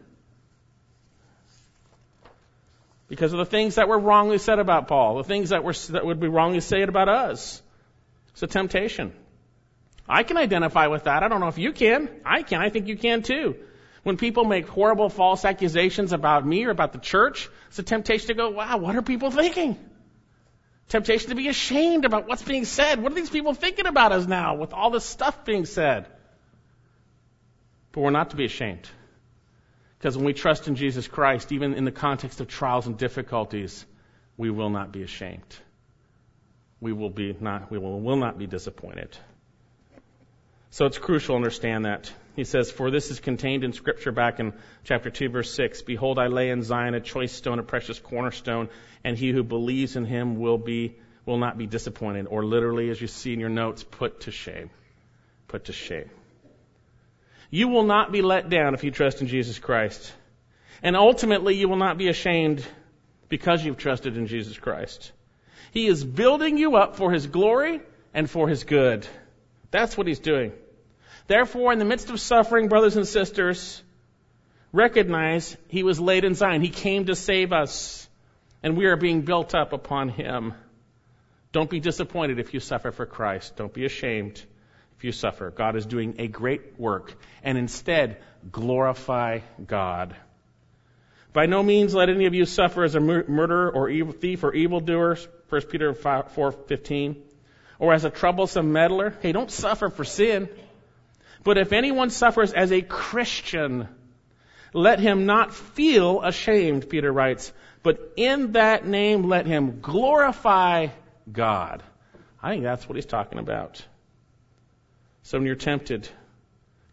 [3.13, 6.03] because of the things that were wrongly said about Paul, the things that were that
[6.03, 7.61] would be wrongly said about us.
[8.31, 9.13] It's a temptation.
[10.09, 11.21] I can identify with that.
[11.21, 12.09] I don't know if you can.
[12.25, 12.59] I can.
[12.59, 13.55] I think you can too.
[14.01, 18.29] When people make horrible false accusations about me or about the church, it's a temptation
[18.29, 19.77] to go, wow, what are people thinking?
[20.89, 22.99] Temptation to be ashamed about what's being said.
[22.99, 26.07] What are these people thinking about us now with all this stuff being said?
[27.91, 28.89] But we're not to be ashamed.
[30.03, 33.85] Because when we trust in Jesus Christ, even in the context of trials and difficulties,
[34.35, 35.55] we will not be ashamed.
[36.81, 39.17] We will be not, we will, will not be disappointed.
[40.71, 42.11] So it's crucial to understand that.
[42.35, 44.51] He says, For this is contained in Scripture back in
[44.83, 45.83] chapter 2, verse 6.
[45.83, 48.67] Behold, I lay in Zion a choice stone, a precious cornerstone,
[49.05, 52.27] and he who believes in him will be, will not be disappointed.
[52.29, 54.69] Or literally, as you see in your notes, put to shame.
[55.47, 56.09] Put to shame.
[57.53, 60.11] You will not be let down if you trust in Jesus Christ.
[60.81, 62.65] And ultimately, you will not be ashamed
[63.29, 65.11] because you've trusted in Jesus Christ.
[65.69, 67.79] He is building you up for His glory
[68.11, 69.05] and for His good.
[69.69, 70.51] That's what He's doing.
[71.27, 73.83] Therefore, in the midst of suffering, brothers and sisters,
[74.71, 76.63] recognize He was laid in Zion.
[76.63, 78.09] He came to save us,
[78.63, 80.55] and we are being built up upon Him.
[81.51, 83.57] Don't be disappointed if you suffer for Christ.
[83.57, 84.43] Don't be ashamed
[85.01, 85.49] you suffer.
[85.51, 87.13] God is doing a great work.
[87.43, 88.17] And instead,
[88.51, 90.15] glorify God.
[91.33, 94.53] By no means let any of you suffer as a murderer or evil thief or
[94.53, 95.17] evildoer,
[95.49, 97.15] 1 Peter 4:15,
[97.79, 99.15] or as a troublesome meddler.
[99.21, 100.47] Hey, don't suffer for sin,
[101.43, 103.87] But if anyone suffers as a Christian,
[104.73, 107.51] let him not feel ashamed, Peter writes,
[107.83, 110.87] but in that name let him glorify
[111.31, 111.83] God.
[112.41, 113.85] I think that's what he's talking about.
[115.23, 116.07] So when you're tempted,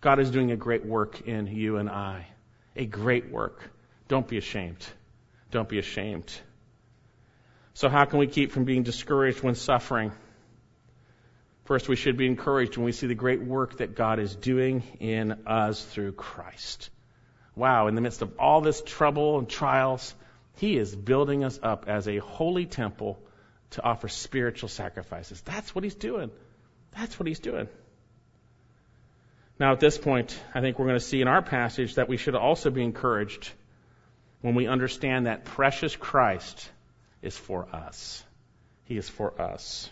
[0.01, 2.27] God is doing a great work in you and I.
[2.77, 3.61] A great work.
[4.09, 4.87] Don't be ashamed.
[5.51, 6.33] Don't be ashamed.
[7.75, 10.12] So how can we keep from being discouraged when suffering?
[11.64, 14.83] First, we should be encouraged when we see the great work that God is doing
[15.01, 16.90] in us through Christ.
[17.57, 20.14] Wow, in the midst of all this trouble and trials,
[20.57, 23.21] He is building us up as a holy temple
[23.71, 25.40] to offer spiritual sacrifices.
[25.43, 26.31] That's what He's doing.
[26.97, 27.69] That's what He's doing.
[29.61, 32.16] Now, at this point, I think we're going to see in our passage that we
[32.16, 33.53] should also be encouraged
[34.40, 36.70] when we understand that precious Christ
[37.20, 38.25] is for us.
[38.85, 39.90] He is for us.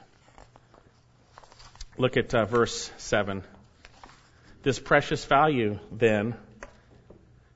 [1.98, 3.42] Look at uh, verse 7.
[4.62, 6.34] This precious value, then,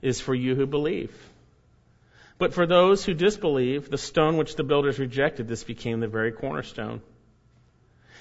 [0.02, 1.16] is for you who believe.
[2.36, 6.32] But for those who disbelieve, the stone which the builders rejected, this became the very
[6.32, 7.00] cornerstone.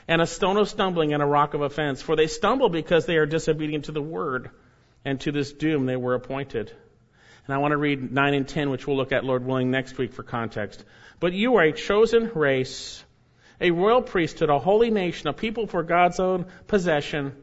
[0.07, 3.17] And a stone of stumbling and a rock of offense, for they stumble because they
[3.17, 4.49] are disobedient to the word,
[5.05, 6.71] and to this doom they were appointed.
[7.45, 9.97] And I want to read 9 and 10, which we'll look at, Lord willing, next
[9.97, 10.83] week for context.
[11.19, 13.03] But you are a chosen race,
[13.59, 17.35] a royal priesthood, a holy nation, a people for God's own possession,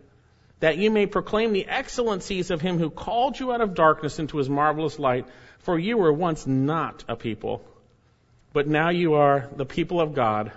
[0.60, 4.38] that you may proclaim the excellencies of him who called you out of darkness into
[4.38, 5.26] his marvelous light.
[5.60, 7.64] For you were once not a people,
[8.52, 10.52] but now you are the people of God.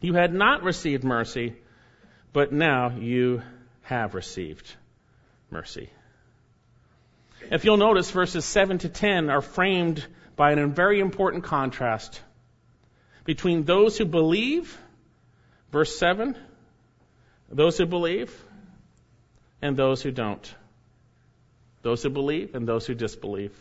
[0.00, 1.54] You had not received mercy,
[2.32, 3.42] but now you
[3.82, 4.74] have received
[5.50, 5.90] mercy.
[7.50, 10.04] If you'll notice, verses 7 to 10 are framed
[10.36, 12.20] by a very important contrast
[13.24, 14.76] between those who believe,
[15.70, 16.36] verse 7,
[17.50, 18.32] those who believe,
[19.60, 20.54] and those who don't.
[21.82, 23.56] Those who believe and those who disbelieve.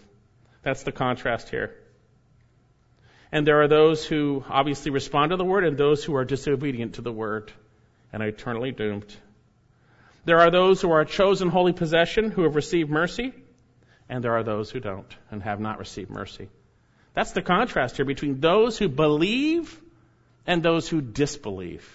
[0.64, 1.76] That's the contrast here.
[3.32, 6.96] And there are those who obviously respond to the word and those who are disobedient
[6.96, 7.52] to the word
[8.12, 9.16] and are eternally doomed.
[10.26, 13.34] There are those who are a chosen holy possession who have received mercy,
[14.10, 16.50] and there are those who don't and have not received mercy.
[17.14, 19.80] That's the contrast here between those who believe
[20.48, 21.88] and those who disbelieve.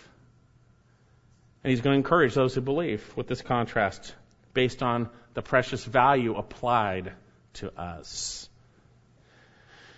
[1.63, 4.15] And he's going to encourage those who believe with this contrast
[4.53, 7.13] based on the precious value applied
[7.55, 8.49] to us.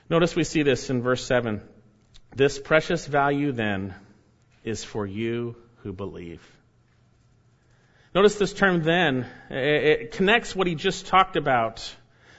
[0.09, 1.61] Notice we see this in verse 7.
[2.35, 3.95] This precious value then
[4.65, 6.43] is for you who believe.
[8.15, 9.27] Notice this term then.
[9.51, 11.95] It connects what he just talked about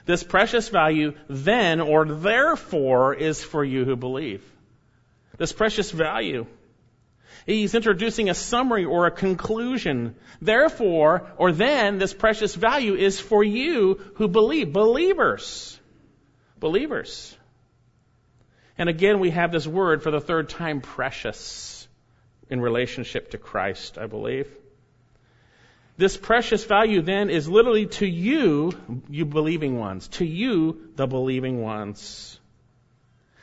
[0.08, 4.42] this precious value then or therefore is for you who believe.
[5.36, 6.46] This precious value.
[7.44, 10.16] He's introducing a summary or a conclusion.
[10.40, 14.72] Therefore, or then, this precious value is for you who believe.
[14.72, 15.78] Believers.
[16.58, 17.36] Believers.
[18.78, 21.88] And again, we have this word for the third time, precious,
[22.48, 24.48] in relationship to Christ, I believe.
[25.96, 28.72] This precious value then is literally to you,
[29.10, 32.38] you believing ones, to you, the believing ones.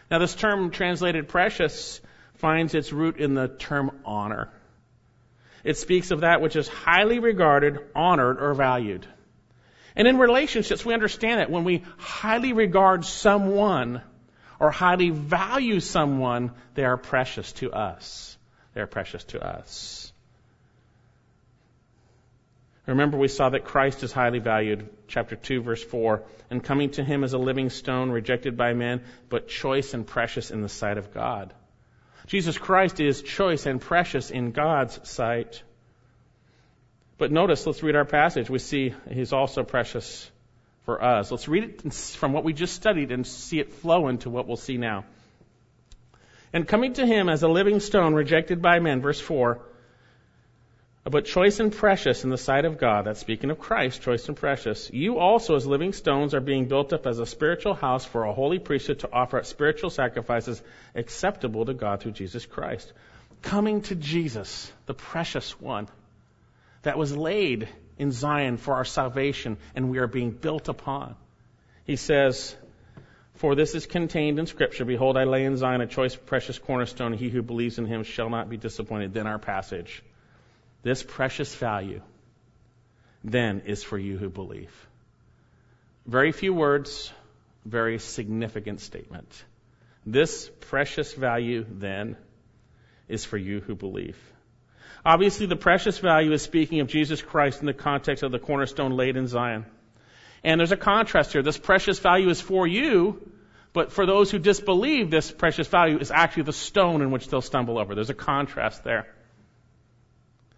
[0.10, 2.00] Now, this term translated precious
[2.36, 4.54] finds its root in the term honor.
[5.66, 9.06] It speaks of that which is highly regarded, honored, or valued.
[9.98, 14.02] And in relationships, we understand that when we highly regard someone
[14.60, 18.38] or highly value someone, they are precious to us.
[18.74, 20.12] They are precious to us.
[22.86, 27.04] Remember, we saw that Christ is highly valued, chapter 2, verse 4, and coming to
[27.04, 31.00] him as a living stone, rejected by men, but choice and precious in the sight
[31.00, 31.54] of God.
[32.28, 35.64] Jesus Christ is choice and precious in God's sight.
[37.18, 38.50] But notice, let's read our passage.
[38.50, 40.30] We see he's also precious
[40.86, 41.32] for us.
[41.32, 44.58] Let's read it from what we just studied and see it flow into what we'll
[44.58, 45.06] see now.
[46.54, 49.60] And coming to him as a living stone, rejected by men, verse 4,
[51.04, 54.36] but choice and precious in the sight of God, that's speaking of Christ, choice and
[54.36, 58.24] precious, you also as living stones are being built up as a spiritual house for
[58.24, 60.64] a holy priesthood to offer up spiritual sacrifices
[60.96, 62.92] acceptable to God through Jesus Christ.
[63.44, 65.88] Coming to Jesus, the precious one
[66.82, 71.16] that was laid in Zion for our salvation and we are being built upon.
[71.86, 72.56] He says,
[73.36, 74.86] for this is contained in Scripture.
[74.86, 77.14] Behold, I lay in Zion a choice, precious cornerstone.
[77.14, 79.14] He who believes in him shall not be disappointed.
[79.14, 80.02] Then our passage.
[80.84, 82.02] This precious value
[83.24, 84.72] then is for you who believe.
[86.06, 87.12] Very few words,
[87.66, 89.44] very significant statement.
[90.06, 92.16] This precious value then
[93.10, 94.18] is for you who believe.
[95.06, 98.92] Obviously, the precious value is speaking of Jesus Christ in the context of the cornerstone
[98.98, 99.66] laid in Zion.
[100.44, 101.44] And there's a contrast here.
[101.44, 103.32] This precious value is for you,
[103.72, 107.42] but for those who disbelieve, this precious value is actually the stone in which they'll
[107.42, 107.94] stumble over.
[107.94, 109.08] There's a contrast there.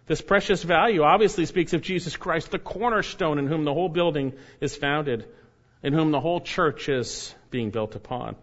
[0.06, 4.32] This precious value obviously speaks of Jesus Christ, the cornerstone in whom the whole building
[4.62, 5.26] is founded,
[5.82, 8.36] in whom the whole church is being built upon.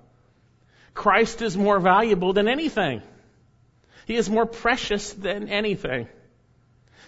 [0.93, 3.01] Christ is more valuable than anything.
[4.06, 6.08] He is more precious than anything.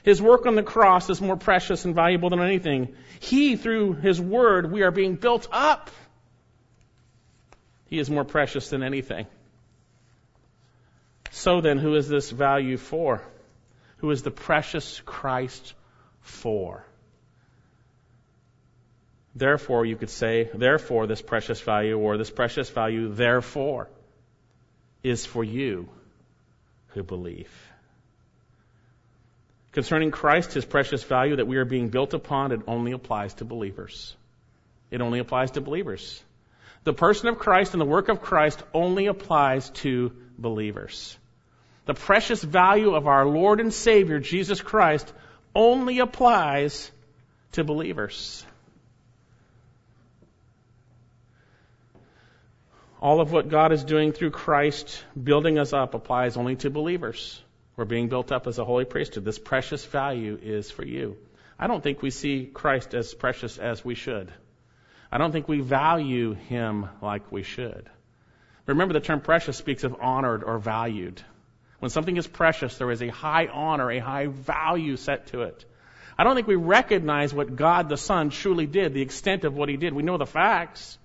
[0.03, 2.95] His work on the cross is more precious and valuable than anything.
[3.19, 5.91] He, through His Word, we are being built up.
[7.85, 9.27] He is more precious than anything.
[11.31, 13.21] So then, who is this value for?
[13.97, 15.73] Who is the precious Christ
[16.21, 16.85] for?
[19.35, 23.87] Therefore, you could say, therefore, this precious value, or this precious value, therefore,
[25.03, 25.89] is for you
[26.97, 27.49] who believe.
[29.71, 33.45] Concerning Christ, his precious value that we are being built upon, it only applies to
[33.45, 34.15] believers.
[34.89, 36.23] It only applies to believers.
[36.83, 41.15] The person of Christ and the work of Christ only applies to believers.
[41.85, 45.13] The precious value of our Lord and Savior, Jesus Christ,
[45.53, 46.89] only applies
[47.51, 48.43] to believers.
[53.07, 57.41] All of what God is doing through Christ, building us up, applies only to believers.
[57.77, 59.23] We're being built up as a holy priesthood.
[59.23, 61.15] This precious value is for you.
[61.57, 64.29] I don't think we see Christ as precious as we should.
[65.09, 67.89] I don't think we value him like we should.
[68.65, 71.21] Remember, the term precious speaks of honored or valued.
[71.79, 75.63] When something is precious, there is a high honor, a high value set to it.
[76.17, 79.69] I don't think we recognize what God the Son truly did, the extent of what
[79.69, 79.93] he did.
[79.93, 80.97] We know the facts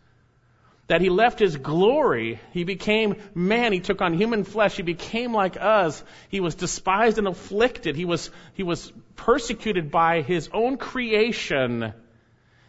[0.88, 2.40] that he left his glory.
[2.52, 3.72] He became man.
[3.72, 4.76] He took on human flesh.
[4.76, 6.02] He became like us.
[6.28, 7.96] He was despised and afflicted.
[7.96, 11.92] He was, he was persecuted by his own creation.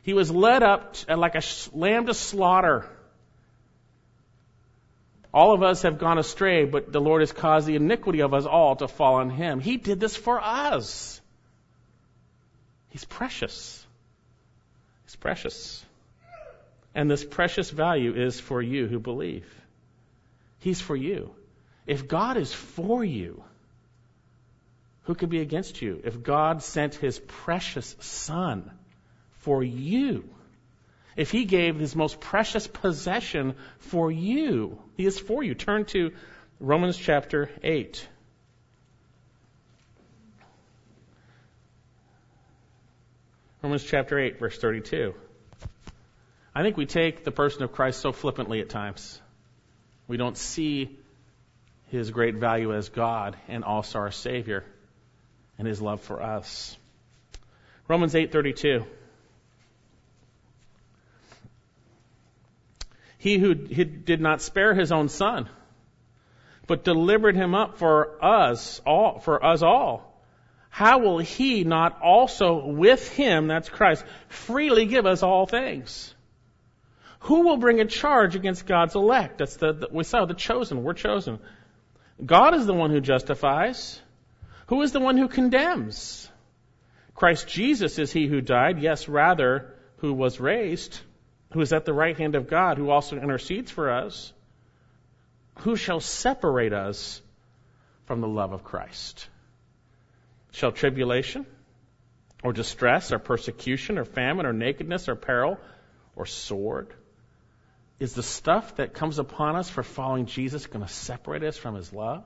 [0.04, 1.42] He was led up to, uh, like a
[1.74, 2.86] lamb to slaughter.
[5.34, 8.46] All of us have gone astray, but the Lord has caused the iniquity of us
[8.46, 9.60] all to fall on him.
[9.60, 11.20] He did this for us.
[12.90, 13.84] He's precious.
[15.06, 15.84] He's precious.
[16.96, 19.48] And this precious value is for you who believe.
[20.60, 21.34] He's for you.
[21.88, 23.44] If God is for you,
[25.04, 26.02] who could be against you?
[26.04, 28.72] If God sent his precious Son
[29.40, 30.24] for you,
[31.16, 35.54] if he gave his most precious possession for you, he is for you.
[35.54, 36.12] Turn to
[36.60, 38.08] Romans chapter 8.
[43.62, 45.14] Romans chapter 8, verse 32.
[46.56, 49.20] I think we take the person of Christ so flippantly at times.
[50.08, 51.00] We don't see
[51.88, 54.64] his great value as God and also our Savior
[55.58, 56.78] and his love for us.
[57.88, 58.86] Romans 8:32
[63.18, 65.50] He who did not spare his own son
[66.68, 70.14] but delivered him up for us all for us all
[70.70, 76.13] how will he not also with him that's Christ freely give us all things
[77.24, 79.38] who will bring a charge against God's elect?
[79.38, 80.84] That's the, the we saw the chosen.
[80.84, 81.40] We're chosen.
[82.24, 84.02] God is the one who justifies.
[84.68, 86.30] Who is the one who condemns?
[87.16, 91.00] Christ Jesus is he who died, yes, rather, who was raised,
[91.54, 94.34] who is at the right hand of God, who also intercedes for us.
[95.60, 97.22] Who shall separate us
[98.06, 99.30] from the love of Christ?
[100.52, 101.46] Shall tribulation,
[102.44, 105.58] or distress, or persecution, or famine, or nakedness, or peril,
[106.18, 106.94] or sword?
[108.04, 111.76] Is the stuff that comes upon us for following Jesus going to separate us from
[111.76, 112.26] his love?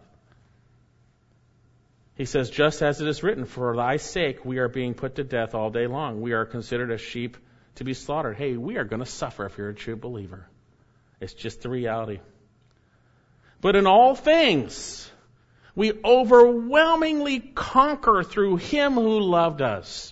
[2.15, 5.23] He says, just as it is written, for thy sake we are being put to
[5.23, 6.19] death all day long.
[6.19, 7.37] We are considered as sheep
[7.75, 8.37] to be slaughtered.
[8.37, 10.47] Hey, we are going to suffer if you're a true believer.
[11.21, 12.21] It's just the reality.
[13.61, 15.07] But in all things,
[15.75, 20.11] we overwhelmingly conquer through him who loved us.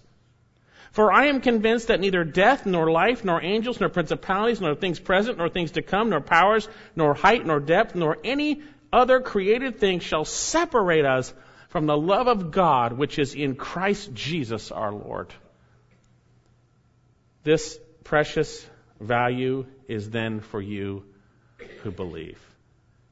[0.95, 4.97] For I am convinced that neither death, nor life, nor angels, nor principalities, nor things
[4.97, 8.61] present, nor things to come, nor powers, nor height, nor depth, nor any
[8.93, 11.33] other created thing shall separate us
[11.67, 15.33] from the love of God which is in Christ Jesus our Lord.
[17.43, 18.65] This precious
[18.97, 21.03] value is then for you
[21.83, 22.39] who believe.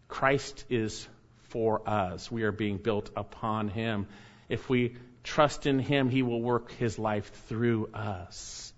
[0.07, 1.05] Christ is
[1.49, 2.31] for us.
[2.31, 4.07] We are being built upon Him.
[4.47, 8.73] If we trust in Him, He will work His life through us.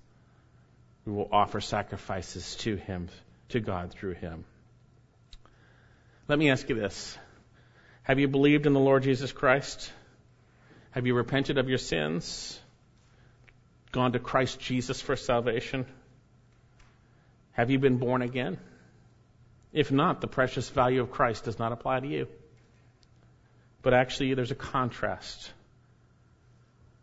[1.06, 3.10] We will offer sacrifices to Him,
[3.50, 4.46] to God through Him.
[6.28, 7.18] Let me ask you this.
[8.04, 9.92] Have you believed in the Lord Jesus Christ?
[10.92, 12.60] Have you repented of your sins?
[13.92, 15.86] Gone to Christ Jesus for salvation?
[17.54, 18.58] Have you been born again?
[19.72, 22.28] If not, the precious value of Christ does not apply to you.
[23.82, 25.52] But actually, there's a contrast.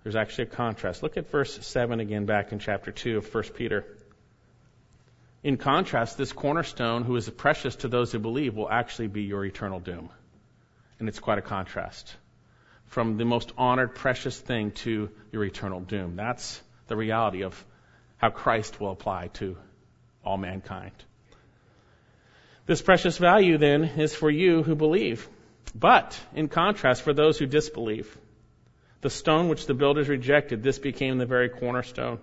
[0.03, 1.03] There's actually a contrast.
[1.03, 3.85] Look at verse 7 again back in chapter 2 of 1 Peter.
[5.43, 9.45] In contrast, this cornerstone, who is precious to those who believe, will actually be your
[9.45, 10.11] eternal doom.
[10.99, 12.15] And it's quite a contrast.
[12.87, 16.17] From the most honored, precious thing to your eternal doom.
[16.17, 17.65] That's the reality of
[18.19, 19.57] how Christ will apply to
[20.25, 20.93] all mankind.
[22.67, 25.29] This precious value then is for you who believe.
[25.75, 28.17] But, in contrast, for those who disbelieve,
[29.03, 32.19] the stone which the builders rejected, this became the very cornerstone.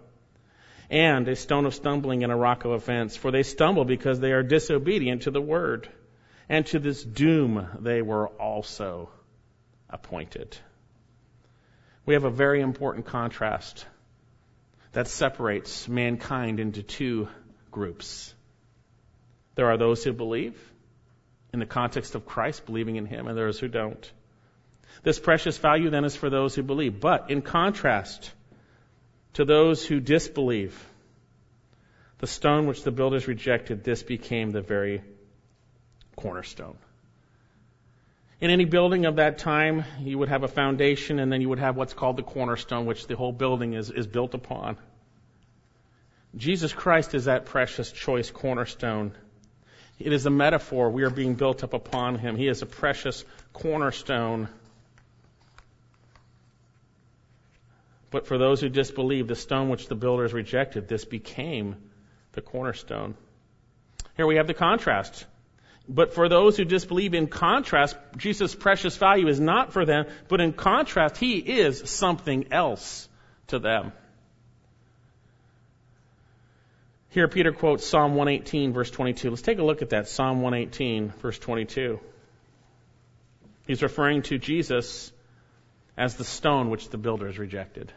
[0.90, 4.32] And a stone of stumbling and a rock of offense, for they stumble because they
[4.32, 5.88] are disobedient to the word.
[6.48, 9.10] And to this doom they were also
[9.90, 10.58] appointed.
[12.06, 13.86] We have a very important contrast
[14.94, 17.28] that separates mankind into two
[17.70, 18.34] groups.
[19.54, 20.58] There are those who believe
[21.54, 24.12] in the context of Christ, believing in Him, and those who don't.
[25.04, 27.00] This precious value then is for those who believe.
[27.00, 28.32] But in contrast
[29.34, 30.78] to those who disbelieve,
[32.20, 35.02] the stone which the builders rejected, this became the very
[36.16, 36.78] cornerstone.
[38.42, 41.60] In any building of that time, you would have a foundation and then you would
[41.60, 44.78] have what's called the cornerstone, which the whole building is, is built upon.
[46.36, 49.14] Jesus Christ is that precious choice cornerstone
[50.00, 50.90] it is a metaphor.
[50.90, 52.38] We are being built up upon him.
[52.38, 54.48] He is a precious cornerstone.
[58.12, 61.76] But for those who disbelieve, the stone which the builders rejected, this became
[62.34, 63.16] the cornerstone.
[64.16, 65.26] Here we have the contrast.
[65.88, 70.40] But for those who disbelieve, in contrast, Jesus' precious value is not for them, but
[70.40, 73.10] in contrast, he is something else
[73.48, 73.92] to them.
[77.10, 79.32] Here, Peter quotes Psalm 118, verse 22.
[79.32, 80.08] Let's take a look at that.
[80.08, 82.00] Psalm 118, verse 22.
[83.66, 85.12] He's referring to Jesus
[86.00, 87.92] as the stone which the builders rejected.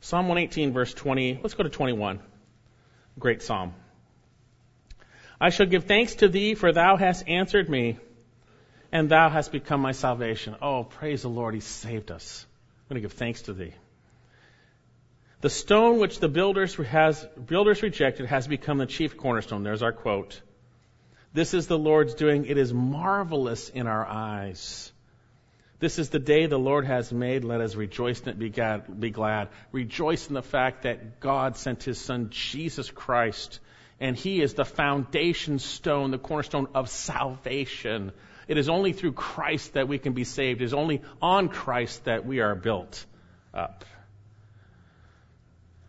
[0.00, 1.40] Psalm 118, verse 20.
[1.42, 2.20] Let's go to 21.
[3.18, 3.72] Great psalm.
[5.40, 7.98] I shall give thanks to thee, for thou hast answered me,
[8.92, 10.54] and thou hast become my salvation.
[10.60, 12.46] Oh, praise the Lord, he saved us.
[12.82, 13.72] I'm going to give thanks to thee.
[15.40, 19.62] The stone which the builders, has, builders rejected has become the chief cornerstone.
[19.62, 20.42] There's our quote.
[21.32, 22.46] This is the Lord's doing.
[22.46, 24.92] It is marvelous in our eyes.
[25.80, 27.44] This is the day the Lord has made.
[27.44, 29.48] Let us rejoice it, be glad, be glad.
[29.70, 33.60] Rejoice in the fact that God sent His Son, Jesus Christ,
[34.00, 38.12] and He is the foundation stone, the cornerstone of salvation.
[38.48, 40.62] It is only through Christ that we can be saved.
[40.62, 43.04] It is only on Christ that we are built
[43.54, 43.84] up.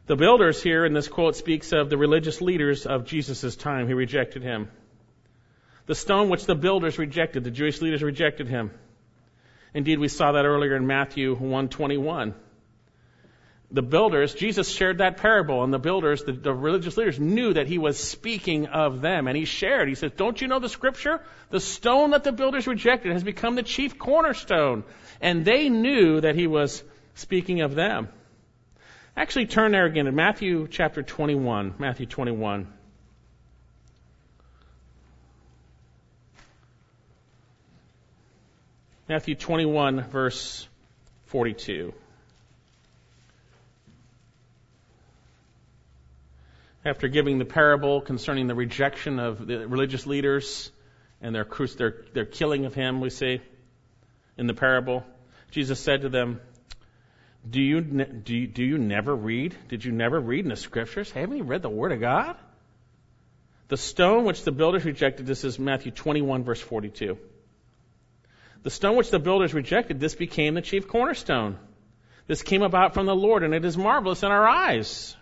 [0.06, 3.96] The builders here in this quote speaks of the religious leaders of Jesus' time who
[3.96, 4.68] rejected him.
[5.90, 8.70] The stone which the builders rejected, the Jewish leaders rejected him.
[9.74, 12.36] Indeed, we saw that earlier in Matthew 121.
[13.72, 17.66] The builders, Jesus shared that parable, and the builders, the, the, religious leaders, knew that
[17.66, 19.28] he was speaking of them.
[19.28, 21.22] And he shared, he says, Don't you know the scripture?
[21.50, 24.84] The stone that the builders rejected has become the chief cornerstone.
[25.22, 26.84] And they knew that he was
[27.16, 28.10] speaking of them.
[29.18, 31.74] Actually, turn there again in Matthew chapter 21.
[31.80, 32.68] Matthew 21.
[39.10, 40.68] Matthew 21, verse
[41.26, 41.95] 42.
[46.86, 50.72] After giving the parable concerning the rejection of the religious leaders
[51.24, 53.41] and their, their, their killing of him, we see
[54.38, 55.03] in the parable,
[55.49, 56.39] Jesus said to them,
[57.49, 59.55] do you, do you, do you never read?
[59.70, 61.10] Did you never read in the scriptures?
[61.10, 62.38] Haven't you read the Word of God?
[63.70, 67.18] The stone which the builders rejected, this is Matthew 21, verse 42.
[68.64, 71.57] The stone which the builders rejected, this became the chief cornerstone.
[72.28, 75.16] This came about from the Lord, and it is marvelous in our eyes.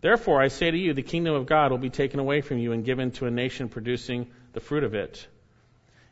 [0.00, 2.72] Therefore, I say to you, the kingdom of God will be taken away from you
[2.72, 5.26] and given to a nation producing the fruit of it.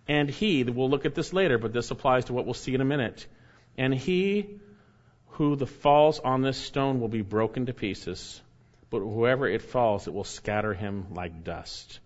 [0.06, 2.80] And he, we'll look at this later, but this applies to what we'll see in
[2.80, 3.26] a minute.
[3.78, 4.60] And he
[5.30, 8.40] who the falls on this stone will be broken to pieces,
[8.90, 12.00] but whoever it falls, it will scatter him like dust.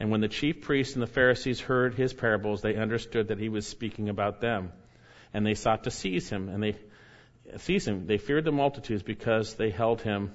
[0.00, 3.50] And when the chief priests and the Pharisees heard his parables, they understood that he
[3.50, 4.72] was speaking about them.
[5.34, 6.74] And they sought to seize him, and they
[7.58, 8.06] seize him.
[8.06, 10.32] They feared the multitudes because they held him.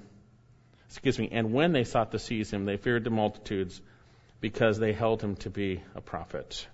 [0.88, 1.30] Excuse me.
[1.32, 3.82] And when they sought to seize him, they feared the multitudes
[4.40, 6.68] because they held him to be a prophet.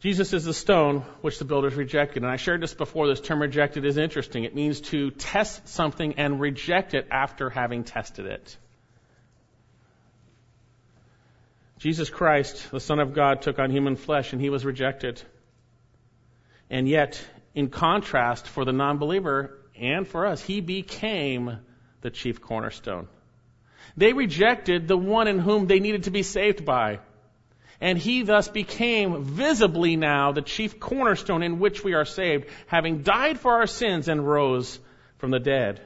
[0.00, 2.22] Jesus is the stone which the builders rejected.
[2.22, 3.06] And I shared this before.
[3.06, 4.44] This term rejected is interesting.
[4.44, 8.56] It means to test something and reject it after having tested it.
[11.78, 15.22] Jesus Christ, the Son of God, took on human flesh and he was rejected.
[16.70, 17.24] And yet,
[17.54, 21.58] in contrast, for the non-believer and for us, he became
[22.00, 23.08] the chief cornerstone.
[23.96, 27.00] They rejected the one in whom they needed to be saved by
[27.80, 33.02] and he thus became visibly now the chief cornerstone in which we are saved, having
[33.02, 34.78] died for our sins and rose
[35.18, 35.80] from the dead.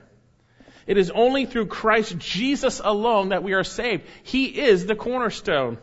[0.86, 4.04] It is only through Christ Jesus alone that we are saved.
[4.22, 5.78] He is the cornerstone.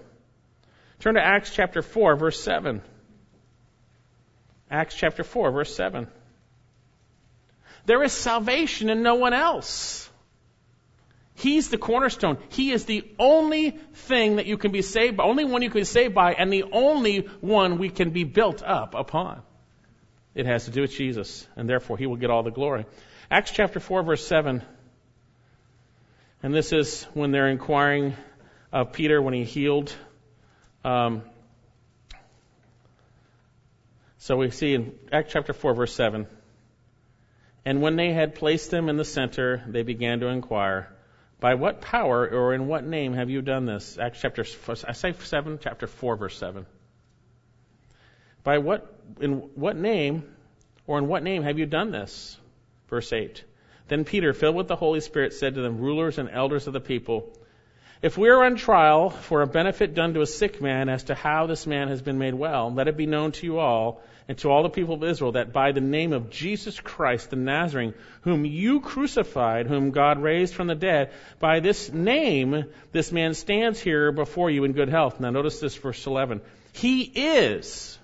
[1.00, 2.82] Turn to Acts chapter 4, verse 7.
[4.70, 6.08] Acts chapter 4, verse 7.
[7.86, 10.10] There is salvation in no one else.
[11.36, 12.38] He's the cornerstone.
[12.50, 15.82] He is the only thing that you can be saved by, only one you can
[15.82, 19.42] be saved by, and the only one we can be built up upon.
[20.36, 22.86] It has to do with Jesus, and therefore he will get all the glory.
[23.32, 24.62] Acts chapter 4, verse 7.
[26.42, 28.16] And this is when they're inquiring
[28.72, 29.94] of Peter when he healed.
[30.86, 31.24] Um,
[34.18, 36.28] so we see in Acts chapter 4, verse 7.
[37.66, 40.90] And when they had placed them in the center, they began to inquire
[41.40, 43.98] by what power or in what name have you done this?
[43.98, 44.46] Acts chapter,
[44.88, 46.66] I say 7, chapter 4, verse 7.
[48.44, 50.24] By what, in what name
[50.88, 52.38] or in what name have you done this?
[52.90, 53.44] Verse 8.
[53.90, 56.80] Then Peter, filled with the Holy Spirit, said to them, rulers and elders of the
[56.80, 57.34] people,
[58.02, 61.16] if we are on trial for a benefit done to a sick man as to
[61.16, 64.38] how this man has been made well, let it be known to you all and
[64.38, 67.94] to all the people of Israel that by the name of Jesus Christ the Nazarene,
[68.22, 73.82] whom you crucified, whom God raised from the dead, by this name this man stands
[73.82, 75.20] here before you in good health.
[75.20, 76.40] Now notice this verse 11.
[76.72, 77.98] He is,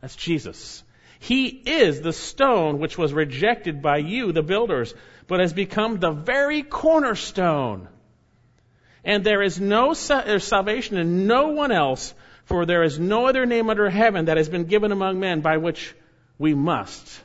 [0.00, 0.84] that's Jesus.
[1.18, 4.94] He is the stone which was rejected by you, the builders,
[5.32, 7.88] but has become the very cornerstone
[9.02, 12.12] and there is no there's salvation in no one else,
[12.44, 15.56] for there is no other name under heaven that has been given among men by
[15.56, 15.94] which
[16.38, 17.22] we must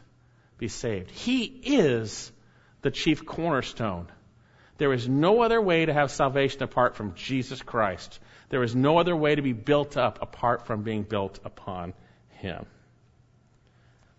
[0.57, 1.11] be saved.
[1.11, 2.31] He is
[2.81, 4.07] the chief cornerstone.
[4.77, 8.21] There is no other way to have salvation apart from Jesus Christ.
[8.47, 11.93] There is no other way to be built up apart from being built upon
[12.29, 12.67] Him.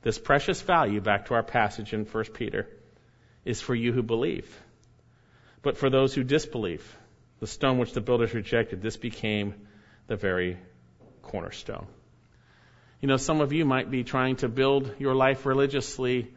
[0.02, 2.68] This precious value, back to our passage in 1 Peter,
[3.48, 4.48] is for you who believe.
[5.62, 6.84] But for those who disbelieve,
[7.40, 9.54] the stone which the builders rejected, this became
[10.06, 10.58] the very
[11.22, 11.86] cornerstone.
[13.00, 16.28] You know, some of you might be trying to build your life religiously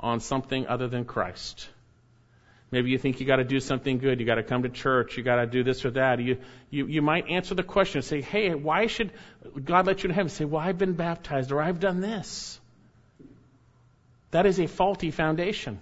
[0.00, 1.68] on something other than Christ.
[2.70, 4.20] Maybe you think you got to do something good.
[4.20, 5.16] You got to come to church.
[5.16, 6.20] You got to do this or that.
[6.20, 6.38] You,
[6.70, 9.12] you, you might answer the question and say, Hey, why should
[9.64, 10.28] God let you in heaven?
[10.28, 12.60] Say, Well, I've been baptized or I've done this.
[14.30, 15.80] That is a faulty foundation.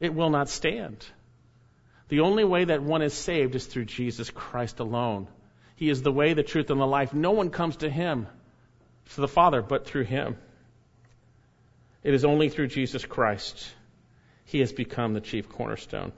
[0.00, 1.04] It will not stand.
[2.08, 5.28] The only way that one is saved is through Jesus Christ alone.
[5.76, 7.12] He is the way, the truth, and the life.
[7.12, 8.26] No one comes to Him,
[9.14, 10.36] to the Father, but through Him.
[12.02, 13.68] It is only through Jesus Christ
[14.44, 16.12] He has become the chief cornerstone.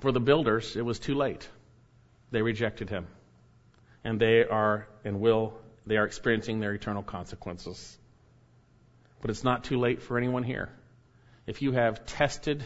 [0.00, 1.46] For the builders, it was too late.
[2.30, 3.06] They rejected Him.
[4.02, 5.52] And they are and will,
[5.86, 7.98] they are experiencing their eternal consequences.
[9.20, 10.70] But it's not too late for anyone here.
[11.46, 12.64] If you have tested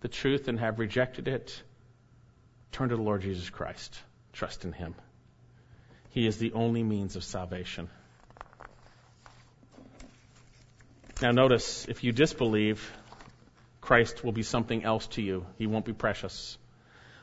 [0.00, 1.62] the truth and have rejected it,
[2.72, 3.98] turn to the Lord Jesus Christ.
[4.32, 4.94] Trust in Him.
[6.10, 7.88] He is the only means of salvation.
[11.22, 12.92] Now, notice if you disbelieve,
[13.80, 15.46] Christ will be something else to you.
[15.56, 16.58] He won't be precious.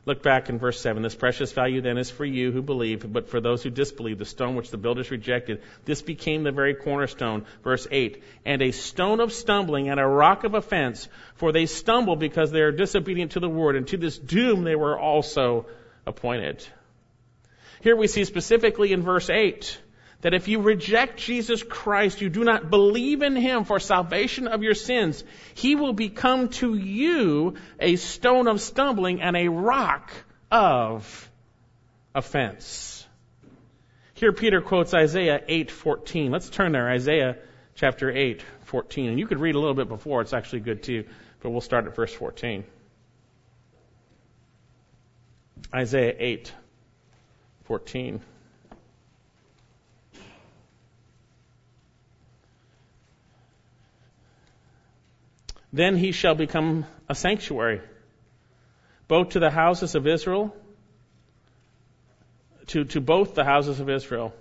[0.05, 1.01] Look back in verse 7.
[1.01, 4.25] This precious value then is for you who believe, but for those who disbelieve, the
[4.25, 7.45] stone which the builders rejected, this became the very cornerstone.
[7.63, 8.21] Verse 8.
[8.45, 12.61] And a stone of stumbling and a rock of offense, for they stumble because they
[12.61, 15.67] are disobedient to the word, and to this doom they were also
[16.05, 16.67] appointed.
[17.81, 19.79] Here we see specifically in verse 8
[20.23, 24.63] that if you reject Jesus Christ, you do not believe in Him for salvation of
[24.63, 25.21] your sins,
[25.53, 30.13] He will become to you a stone of stumbling and a rock
[30.49, 31.29] of
[32.15, 33.05] offense.
[34.13, 36.31] Here Peter quotes Isaiah 8:14.
[36.31, 37.35] Let's turn there, Isaiah
[37.75, 39.09] chapter 8:14.
[39.09, 41.03] And you could read a little bit before, it's actually good too,
[41.41, 42.63] but we'll start at verse 14.
[45.75, 48.21] Isaiah 8:14.
[55.73, 57.81] Then he shall become a sanctuary,
[59.07, 60.55] both to the houses of Israel
[62.67, 64.33] to, to both the houses of Israel.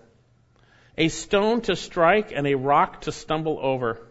[0.99, 4.07] A stone to strike and a rock to stumble over,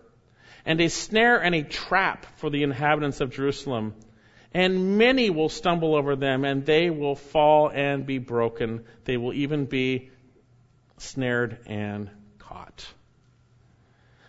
[0.65, 3.93] and a snare and a trap for the inhabitants of Jerusalem.
[4.51, 8.83] And many will stumble over them, and they will fall and be broken.
[9.05, 10.09] They will even be
[10.97, 12.09] snared and
[12.39, 12.85] caught.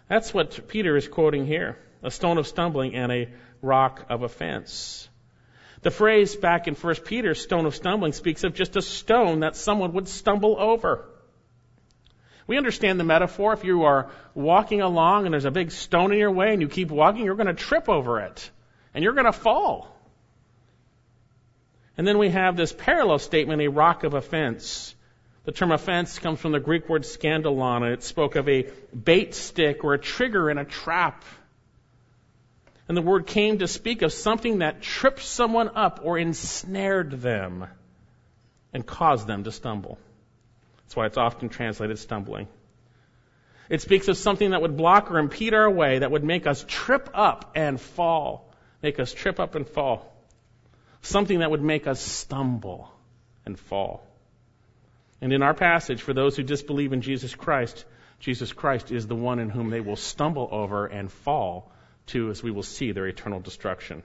[0.08, 3.28] That's what Peter is quoting here a stone of stumbling and a
[3.60, 5.08] rock of offense.
[5.82, 9.56] The phrase back in 1 Peter, stone of stumbling, speaks of just a stone that
[9.56, 11.04] someone would stumble over.
[12.46, 13.52] We understand the metaphor.
[13.52, 16.68] If you are walking along and there's a big stone in your way and you
[16.68, 18.50] keep walking, you're going to trip over it
[18.94, 19.88] and you're going to fall.
[21.96, 24.94] And then we have this parallel statement, a rock of offense.
[25.44, 29.34] The term offense comes from the Greek word scandalon, and it spoke of a bait
[29.34, 31.24] stick or a trigger in a trap.
[32.88, 37.66] And the word came to speak of something that tripped someone up or ensnared them
[38.72, 39.98] and caused them to stumble.
[40.78, 42.48] That's why it's often translated stumbling.
[43.68, 46.64] It speaks of something that would block or impede our way, that would make us
[46.68, 48.52] trip up and fall.
[48.82, 50.12] Make us trip up and fall.
[51.00, 52.92] Something that would make us stumble
[53.46, 54.06] and fall.
[55.20, 57.84] And in our passage, for those who disbelieve in Jesus Christ,
[58.18, 61.71] Jesus Christ is the one in whom they will stumble over and fall
[62.12, 64.02] to, as we will see, their eternal destruction.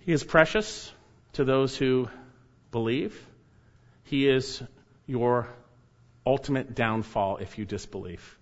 [0.00, 0.92] He is precious
[1.34, 2.08] to those who
[2.72, 3.14] believe.
[4.04, 4.62] He is
[5.06, 5.48] your
[6.26, 8.38] ultimate downfall if you disbelieve.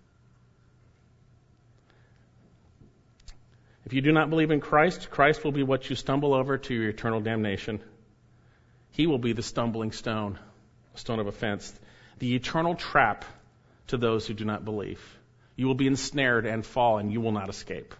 [3.84, 6.74] If you do not believe in Christ, Christ will be what you stumble over to
[6.74, 7.80] your eternal damnation.
[8.92, 10.38] He will be the stumbling stone,
[10.94, 11.72] stone of offense,
[12.18, 13.24] the eternal trap
[13.88, 15.00] to those who do not believe.
[15.60, 17.94] You will be ensnared and fall, and you will not escape.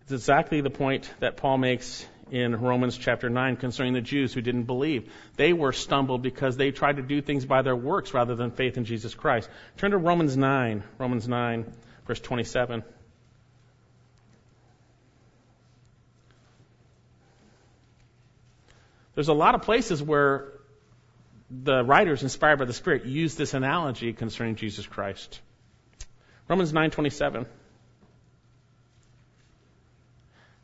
[0.00, 4.40] It's exactly the point that Paul makes in Romans chapter 9 concerning the Jews who
[4.40, 5.12] didn't believe.
[5.36, 8.78] They were stumbled because they tried to do things by their works rather than faith
[8.78, 9.50] in Jesus Christ.
[9.76, 11.70] Turn to Romans 9, Romans 9,
[12.06, 12.82] verse 27.
[19.14, 20.54] There's a lot of places where
[21.50, 25.38] the writers inspired by the Spirit use this analogy concerning Jesus Christ.
[26.50, 27.46] Romans 9:27.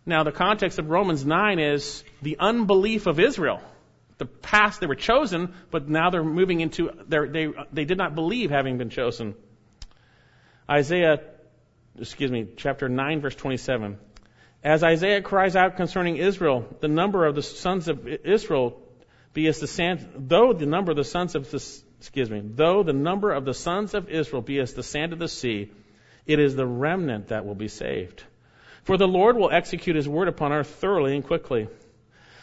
[0.04, 3.60] Now the context of Romans 9 is the unbelief of Israel.
[4.18, 8.50] The past they were chosen, but now they're moving into they they did not believe
[8.50, 9.36] having been chosen.
[10.68, 11.20] Isaiah
[11.96, 13.96] excuse me, chapter 9 verse 27.
[14.64, 18.82] As Isaiah cries out concerning Israel, the number of the sons of Israel
[19.32, 21.60] be as the sand, though the number of the sons of the
[21.98, 25.18] excuse me, though the number of the sons of Israel be as the sand of
[25.18, 25.70] the sea,
[26.26, 28.22] it is the remnant that will be saved.
[28.84, 31.68] For the Lord will execute his word upon earth thoroughly and quickly.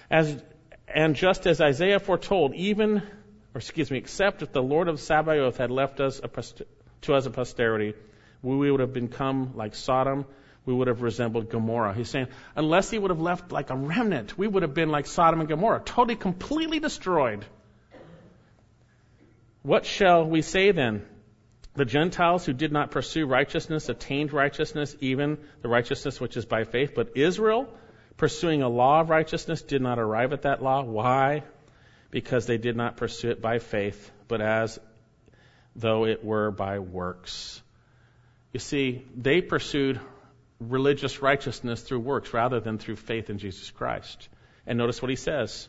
[0.10, 0.42] As,
[0.88, 5.58] and just as Isaiah foretold, even, or excuse me, except if the Lord of Sabaoth
[5.58, 6.30] had left us a,
[7.04, 7.94] to us a posterity,
[8.42, 10.26] we would have become like Sodom,
[10.66, 11.94] we would have resembled Gomorrah.
[11.94, 15.08] He's saying, unless he would have left like a remnant, we would have been like
[15.08, 17.46] Sodom and Gomorrah, totally, completely destroyed.
[19.64, 21.06] What shall we say then?
[21.76, 26.66] The Gentiles who did not pursue righteousness attained righteousness, even the righteousness which is by
[26.66, 26.92] faith.
[26.94, 27.68] But Israel,
[28.18, 30.84] pursuing a law of righteousness, did not arrive at that law.
[30.84, 31.44] Why?
[32.12, 34.80] Because they did not pursue it by faith, but as
[35.76, 37.62] though it were by works.
[38.52, 40.00] You see, they pursued
[40.60, 44.30] religious righteousness through works rather than through faith in Jesus Christ.
[44.68, 45.68] And notice what he says.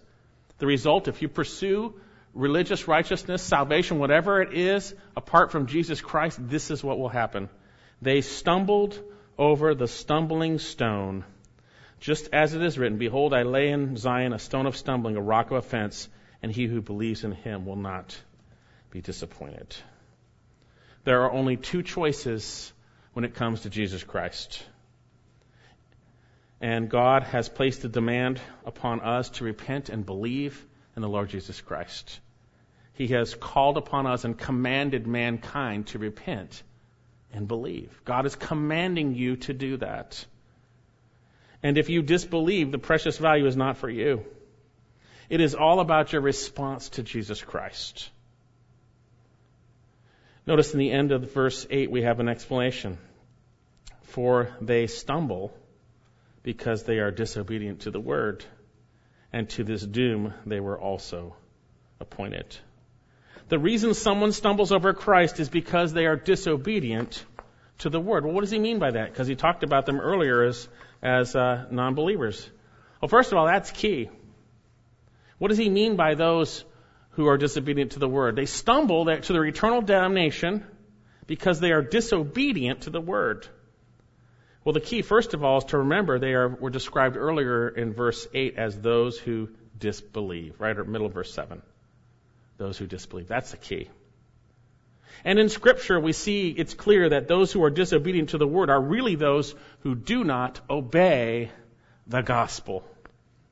[0.58, 1.94] The result, if you pursue
[2.34, 7.48] religious righteousness, salvation, whatever it is, apart from Jesus Christ, this is what will happen.
[8.02, 9.00] They stumbled
[9.38, 11.24] over the stumbling stone.
[12.00, 15.22] Just as it is written, Behold, I lay in Zion a stone of stumbling, a
[15.22, 16.08] rock of offense,
[16.42, 18.20] and he who believes in him will not
[18.90, 19.74] be disappointed.
[21.04, 22.72] There are only two choices
[23.12, 24.64] when it comes to Jesus Christ.
[26.60, 30.64] And God has placed a demand upon us to repent and believe
[30.96, 32.20] in the Lord Jesus Christ.
[32.94, 36.62] He has called upon us and commanded mankind to repent
[37.32, 38.00] and believe.
[38.04, 40.24] God is commanding you to do that.
[41.62, 44.24] And if you disbelieve, the precious value is not for you.
[45.28, 48.10] It is all about your response to Jesus Christ.
[50.46, 52.98] Notice in the end of verse 8 we have an explanation.
[54.02, 55.52] For they stumble
[56.42, 58.44] because they are disobedient to the word,
[59.32, 61.34] and to this doom they were also
[61.98, 62.56] appointed.
[63.48, 67.24] The reason someone stumbles over Christ is because they are disobedient
[67.78, 68.24] to the word.
[68.24, 69.10] Well, what does he mean by that?
[69.10, 70.68] Because he talked about them earlier as,
[71.02, 72.48] as uh, non believers.
[73.00, 74.08] Well, first of all, that's key.
[75.38, 76.64] What does he mean by those
[77.10, 78.36] who are disobedient to the word?
[78.36, 80.64] They stumble to their eternal damnation
[81.26, 83.46] because they are disobedient to the word.
[84.64, 87.92] Well, the key, first of all, is to remember they are, were described earlier in
[87.92, 91.60] verse 8 as those who disbelieve, right at middle of verse 7.
[92.56, 93.28] Those who disbelieve.
[93.28, 93.88] That's the key.
[95.24, 98.70] And in Scripture, we see it's clear that those who are disobedient to the word
[98.70, 101.50] are really those who do not obey
[102.06, 102.84] the gospel,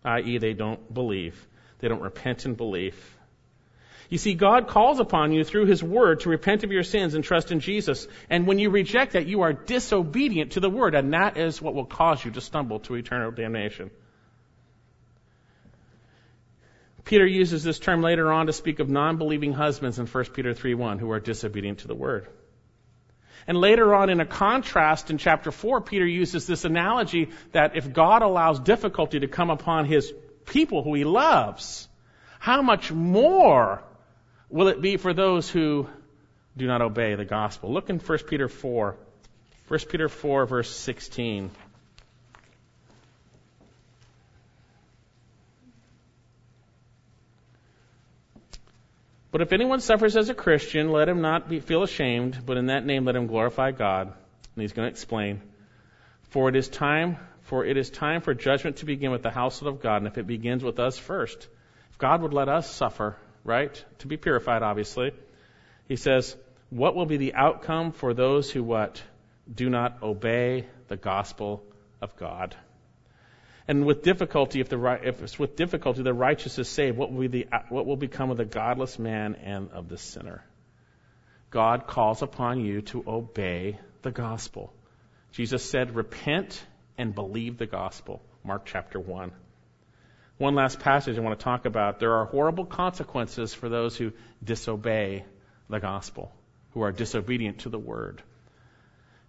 [0.04, 1.46] i.e., they don't believe.
[1.78, 2.96] They don't repent and believe.
[4.08, 7.24] You see, God calls upon you through His Word to repent of your sins and
[7.24, 8.06] trust in Jesus.
[8.28, 11.74] And when you reject that, you are disobedient to the Word, and that is what
[11.74, 13.90] will cause you to stumble to eternal damnation.
[17.04, 20.98] Peter uses this term later on to speak of non-believing husbands in 1 Peter 3:1
[20.98, 22.26] who are disobedient to the word.
[23.46, 27.92] And later on in a contrast in chapter 4, Peter uses this analogy that if
[27.92, 30.12] God allows difficulty to come upon his
[30.46, 31.88] people who he loves,
[32.38, 33.82] how much more
[34.48, 35.88] will it be for those who
[36.56, 37.72] do not obey the gospel?
[37.72, 38.96] Look in 1 Peter 4.
[39.68, 41.50] 1 Peter 4 verse 16.
[49.32, 52.66] But if anyone suffers as a Christian, let him not be, feel ashamed, but in
[52.66, 54.08] that name let him glorify God.
[54.54, 55.40] And he's going to explain.
[56.24, 59.74] For it is time, for it is time for judgment to begin with the household
[59.74, 61.48] of God, and if it begins with us first,
[61.90, 65.12] if God would let us suffer, right, to be purified, obviously,
[65.88, 66.36] he says,
[66.68, 69.02] what will be the outcome for those who what
[69.52, 71.62] do not obey the gospel
[72.02, 72.54] of God?
[73.68, 77.28] And with difficulty, if, the, if it's with difficulty the righteous is saved, what will,
[77.28, 80.44] be the, what will become of the godless man and of the sinner?
[81.50, 84.72] God calls upon you to obey the gospel.
[85.32, 86.64] Jesus said, repent
[86.98, 88.22] and believe the gospel.
[88.42, 89.32] Mark chapter 1.
[90.38, 92.00] One last passage I want to talk about.
[92.00, 95.24] There are horrible consequences for those who disobey
[95.68, 96.32] the gospel,
[96.72, 98.22] who are disobedient to the word.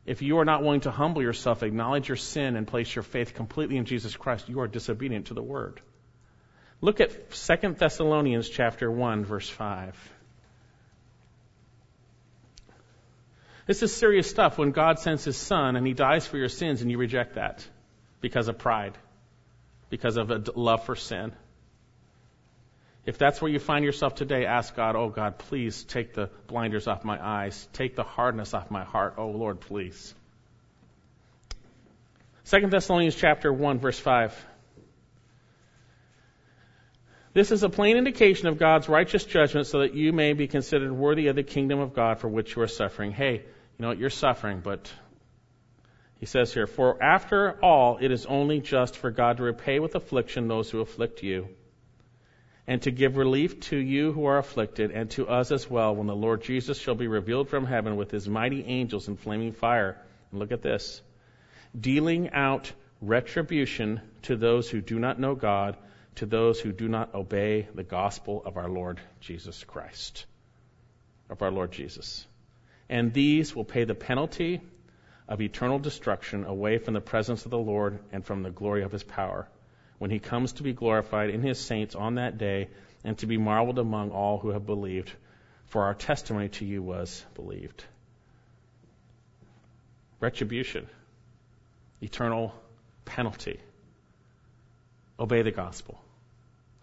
[0.05, 3.33] If you are not willing to humble yourself, acknowledge your sin, and place your faith
[3.33, 5.81] completely in Jesus Christ, you are disobedient to the word.
[6.81, 9.97] Look at 2 Thessalonians chapter 1 verse 5.
[13.65, 16.81] This is serious stuff when God sends his son and he dies for your sins
[16.81, 17.65] and you reject that
[18.19, 18.97] because of pride,
[19.89, 21.31] because of a love for sin.
[23.05, 26.87] If that's where you find yourself today, ask God, oh God, please take the blinders
[26.87, 27.67] off my eyes.
[27.73, 29.15] Take the hardness off my heart.
[29.17, 30.15] Oh Lord, please.
[32.45, 34.45] 2 Thessalonians chapter 1 verse 5.
[37.33, 40.91] This is a plain indication of God's righteous judgment so that you may be considered
[40.91, 43.11] worthy of the kingdom of God for which you are suffering.
[43.11, 43.41] Hey, you
[43.79, 43.97] know what?
[43.97, 44.91] You're suffering, but
[46.19, 49.95] he says here, for after all, it is only just for God to repay with
[49.95, 51.49] affliction those who afflict you
[52.65, 56.07] and to give relief to you who are afflicted, and to us as well, when
[56.07, 59.97] the Lord Jesus shall be revealed from heaven with his mighty angels in flaming fire.
[60.31, 61.01] And look at this
[61.77, 65.75] dealing out retribution to those who do not know God,
[66.15, 70.25] to those who do not obey the gospel of our Lord Jesus Christ.
[71.29, 72.25] Of our Lord Jesus.
[72.87, 74.61] And these will pay the penalty
[75.27, 78.91] of eternal destruction away from the presence of the Lord and from the glory of
[78.91, 79.49] his power
[80.03, 82.67] when he comes to be glorified in his saints on that day
[83.05, 85.09] and to be marveled among all who have believed.
[85.67, 87.85] For our testimony to you was believed.
[90.19, 90.87] Retribution,
[92.01, 92.53] eternal
[93.05, 93.61] penalty.
[95.17, 96.01] Obey the gospel.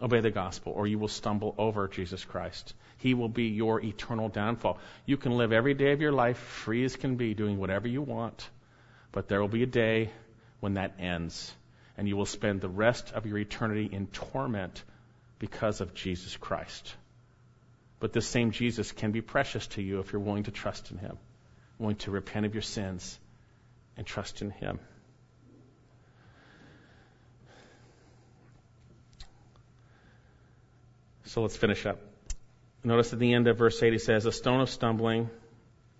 [0.01, 2.73] Obey the gospel, or you will stumble over Jesus Christ.
[2.97, 4.79] He will be your eternal downfall.
[5.05, 8.01] You can live every day of your life free as can be, doing whatever you
[8.01, 8.49] want,
[9.11, 10.09] but there will be a day
[10.59, 11.53] when that ends
[12.01, 14.83] and you will spend the rest of your eternity in torment
[15.37, 16.95] because of Jesus Christ.
[17.99, 20.97] But this same Jesus can be precious to you if you're willing to trust in
[20.97, 21.19] Him,
[21.77, 23.19] willing to repent of your sins
[23.97, 24.79] and trust in Him.
[31.25, 31.99] So let's finish up.
[32.83, 35.29] Notice at the end of verse 8 he says, A stone of stumbling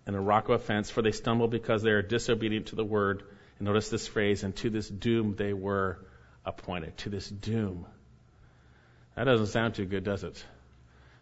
[0.07, 3.21] and a rock of offense, for they stumble because they are disobedient to the word
[3.61, 5.99] notice this phrase, and to this doom they were
[6.45, 6.97] appointed.
[6.97, 7.85] To this doom.
[9.15, 10.43] That doesn't sound too good, does it?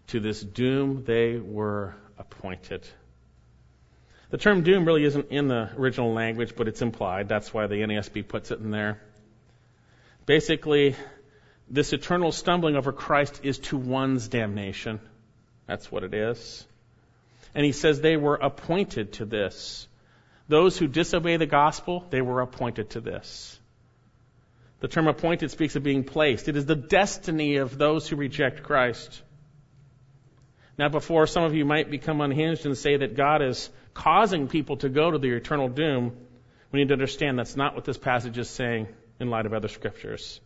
[0.07, 2.87] To this doom they were appointed.
[4.29, 7.27] The term doom really isn't in the original language, but it's implied.
[7.27, 9.01] That's why the NASB puts it in there.
[10.27, 10.95] Basically,
[11.67, 14.99] this eternal stumbling over Christ is to one's damnation.
[15.65, 16.65] That's what it is.
[17.55, 19.87] And he says they were appointed to this.
[20.49, 23.57] Those who disobey the gospel, they were appointed to this.
[24.79, 26.49] The term appointed speaks of being placed.
[26.49, 29.21] It is the destiny of those who reject Christ.
[30.77, 34.77] Now, before some of you might become unhinged and say that God is causing people
[34.77, 36.17] to go to the eternal doom,
[36.71, 38.87] we need to understand that's not what this passage is saying
[39.19, 40.39] in light of other scriptures.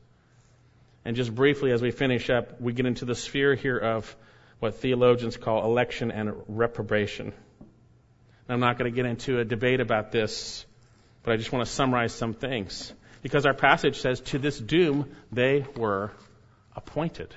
[1.06, 4.16] And just briefly, as we finish up, we get into the sphere here of
[4.60, 7.34] what theologians call election and reprobation.
[8.54, 10.66] I'm not going to get into a debate about this,
[11.24, 12.94] but I just want to summarize some things.
[13.22, 16.12] Because our passage says, to this doom they were
[16.76, 17.34] appointed.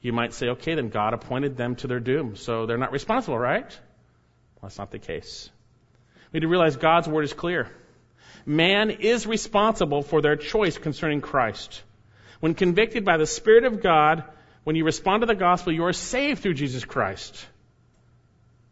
[0.00, 3.38] You might say, okay, then God appointed them to their doom, so they're not responsible,
[3.38, 3.70] right?
[3.70, 5.48] Well, that's not the case.
[6.32, 7.70] We need to realize God's word is clear.
[8.44, 11.82] Man is responsible for their choice concerning Christ.
[12.40, 14.24] When convicted by the Spirit of God,
[14.64, 17.46] when you respond to the gospel, you are saved through Jesus Christ.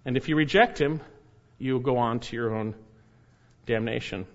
[0.04, 1.00] And if you reject him,
[1.60, 2.74] you will go on to your own
[3.66, 4.26] damnation.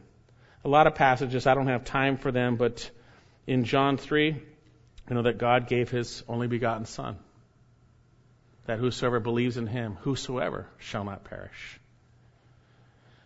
[0.63, 2.89] A lot of passages, I don't have time for them, but
[3.47, 7.17] in John 3, you know that God gave his only begotten Son.
[8.67, 11.80] That whosoever believes in him, whosoever shall not perish.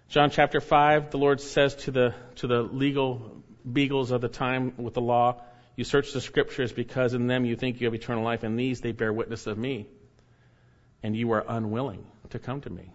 [0.10, 4.74] John chapter 5, the Lord says to the, to the legal beagles of the time
[4.78, 5.42] with the law,
[5.76, 8.82] You search the scriptures because in them you think you have eternal life, and these
[8.82, 9.88] they bear witness of me.
[11.04, 12.92] And you are unwilling to come to me.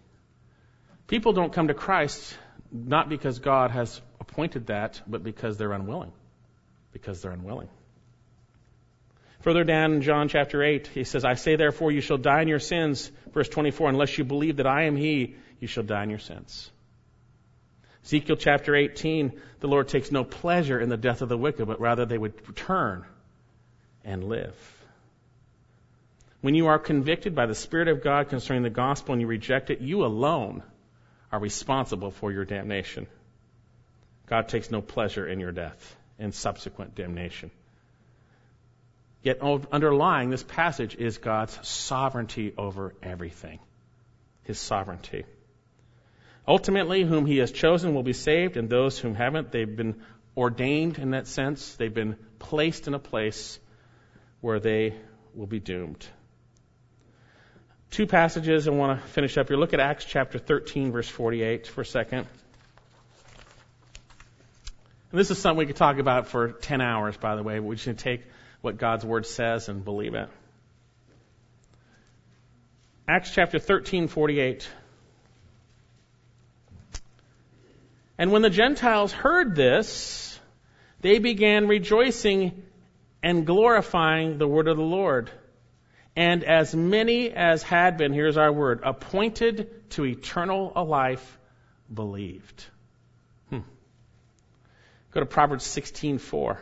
[1.06, 2.36] People don't come to Christ
[2.72, 6.12] not because God has appointed that, but because they're unwilling.
[6.92, 7.68] Because they're unwilling.
[9.42, 12.48] Further down in John chapter 8, he says, I say therefore you shall die in
[12.48, 16.10] your sins, verse 24, unless you believe that I am he, you shall die in
[16.10, 16.70] your sins.
[18.04, 21.80] Ezekiel chapter 18, the Lord takes no pleasure in the death of the wicked, but
[21.80, 23.04] rather they would return
[24.04, 24.56] and live.
[26.40, 29.70] When you are convicted by the Spirit of God concerning the gospel and you reject
[29.70, 30.62] it, you alone
[31.32, 33.06] are responsible for your damnation.
[34.26, 37.50] God takes no pleasure in your death and subsequent damnation.
[39.22, 43.58] Yet underlying this passage is God's sovereignty over everything.
[44.42, 45.24] His sovereignty.
[46.46, 50.02] Ultimately, whom he has chosen will be saved, and those whom haven't, they've been
[50.36, 51.74] ordained in that sense.
[51.76, 53.58] They've been placed in a place
[54.42, 54.94] where they
[55.34, 56.06] will be doomed
[57.94, 59.56] two passages I want to finish up here.
[59.56, 62.26] Look at Acts chapter 13, verse 48 for a second.
[65.12, 67.66] And this is something we could talk about for 10 hours, by the way, but
[67.66, 68.22] we just need to take
[68.62, 70.28] what God's word says and believe it.
[73.06, 74.68] Acts chapter 13, 48.
[78.18, 80.36] And when the Gentiles heard this,
[81.00, 82.64] they began rejoicing
[83.22, 85.30] and glorifying the word of the Lord
[86.16, 91.38] and as many as had been, here's our word, appointed to eternal life,
[91.92, 92.64] believed.
[93.50, 93.60] Hmm.
[95.10, 96.58] Go to Proverbs 16:4.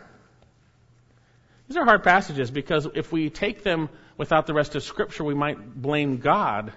[1.69, 5.35] These are hard passages because if we take them without the rest of Scripture, we
[5.35, 6.73] might blame God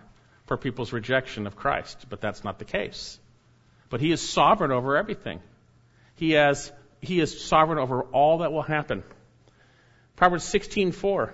[0.46, 3.20] for people's rejection of Christ, but that's not the case.
[3.90, 5.42] But He is sovereign over everything.
[6.16, 9.04] He has He is sovereign over all that will happen.
[10.18, 11.34] Proverbs 16:4.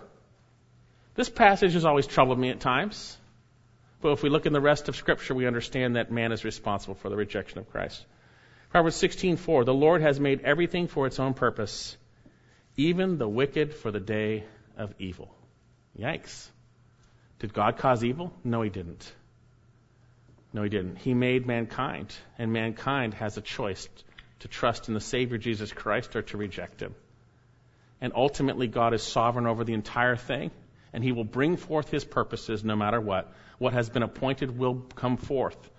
[1.16, 3.18] This passage has always troubled me at times.
[4.02, 6.96] But if we look in the rest of Scripture, we understand that man is responsible
[6.96, 8.06] for the rejection of Christ.
[8.72, 11.98] Proverbs 16:4 The Lord has made everything for its own purpose,
[12.78, 14.46] even the wicked for the day
[14.78, 15.36] of evil.
[15.98, 16.50] Yikes.
[17.40, 18.34] Did God cause evil?
[18.44, 19.14] No, he didn't.
[20.54, 20.98] No, he didn't.
[20.98, 23.90] He made mankind, and mankind has a choice
[24.40, 26.96] to trust in the Savior Jesus Christ or to reject him.
[28.00, 30.52] And ultimately, God is sovereign over the entire thing
[30.94, 33.34] and he will bring forth his purposes no matter what.
[33.58, 35.70] What has been appointed will come forth.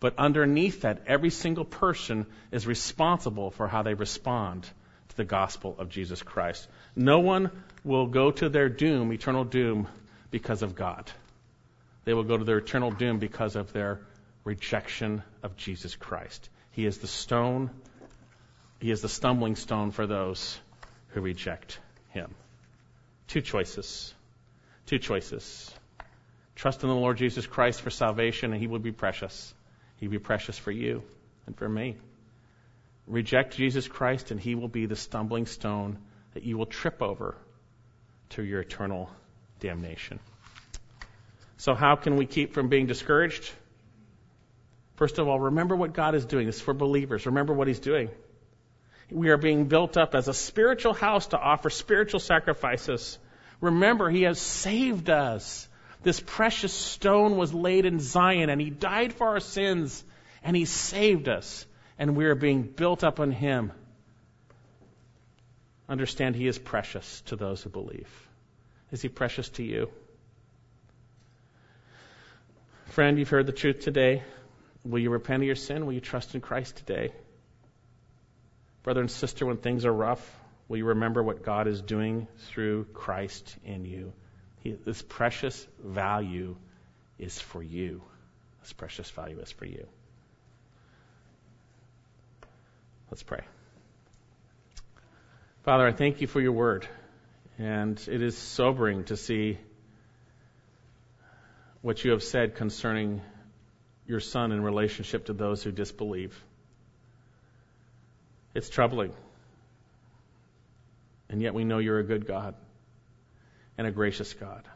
[0.00, 4.68] But underneath that, every single person is responsible for how they respond
[5.08, 6.66] to the gospel of Jesus Christ.
[6.96, 7.50] No one
[7.84, 9.88] will go to their doom, eternal doom,
[10.30, 11.10] because of God.
[12.04, 14.00] They will go to their eternal doom because of their
[14.44, 16.48] rejection of Jesus Christ.
[16.72, 17.70] He is the stone,
[18.80, 20.58] he is the stumbling stone for those
[21.08, 22.34] who reject him.
[23.28, 24.14] Two choices.
[24.86, 25.72] Two choices.
[26.54, 29.54] Trust in the Lord Jesus Christ for salvation, and He will be precious.
[29.96, 31.02] He will be precious for you
[31.46, 31.96] and for me.
[33.06, 35.98] Reject Jesus Christ, and He will be the stumbling stone
[36.34, 37.36] that you will trip over
[38.30, 39.10] to your eternal
[39.60, 40.18] damnation.
[41.56, 43.50] So, how can we keep from being discouraged?
[44.96, 46.46] First of all, remember what God is doing.
[46.46, 47.26] This is for believers.
[47.26, 48.10] Remember what He's doing.
[49.10, 53.18] We are being built up as a spiritual house to offer spiritual sacrifices
[53.62, 55.66] Remember, He has saved us.
[56.02, 60.04] This precious stone was laid in Zion, and He died for our sins,
[60.42, 61.64] and He saved us,
[61.98, 63.72] and we are being built up on Him.
[65.88, 68.08] understand He is precious to those who believe.
[68.90, 69.90] Is He precious to you?
[72.86, 74.22] Friend, you've heard the truth today.
[74.84, 75.86] Will you repent of your sin?
[75.86, 77.12] Will you trust in Christ today?
[78.82, 80.28] Brother and sister, when things are rough,
[80.72, 84.14] will you remember what God is doing through Christ in you?
[84.60, 86.56] He, this precious value
[87.18, 88.00] is for you.
[88.62, 89.86] This precious value is for you.
[93.10, 93.42] Let's pray.
[95.62, 96.88] Father, I thank you for your word.
[97.58, 99.58] And it is sobering to see
[101.82, 103.20] what you have said concerning
[104.06, 106.42] your son in relationship to those who disbelieve.
[108.54, 109.12] It's troubling.
[111.32, 112.54] And yet we know you're a good God
[113.78, 114.68] and a gracious God.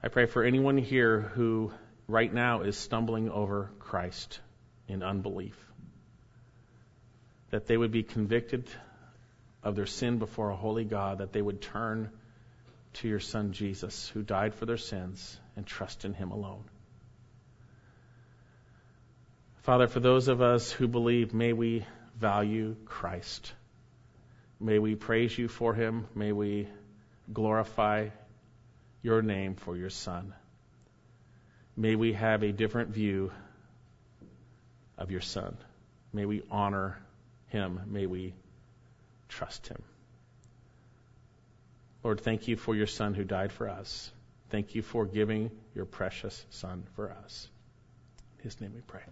[0.00, 1.72] I pray for anyone here who
[2.06, 4.38] right now is stumbling over Christ
[4.86, 5.58] in unbelief,
[7.50, 8.68] that they would be convicted
[9.64, 12.10] of their sin before a holy God, that they would turn
[12.94, 16.62] to your Son Jesus, who died for their sins, and trust in Him alone.
[19.62, 21.84] Father, for those of us who believe, may we
[22.16, 23.52] value Christ.
[24.58, 26.06] May we praise you for him.
[26.14, 26.68] May we
[27.32, 28.08] glorify
[29.02, 30.34] your name for your Son.
[31.76, 33.30] May we have a different view
[34.96, 35.56] of your Son.
[36.12, 36.98] May we honor
[37.48, 37.80] him.
[37.86, 38.34] May we
[39.28, 39.82] trust him.
[42.02, 44.10] Lord, thank you for your Son who died for us.
[44.50, 47.48] Thank you for giving your precious Son for us.
[48.38, 49.02] In his name we pray.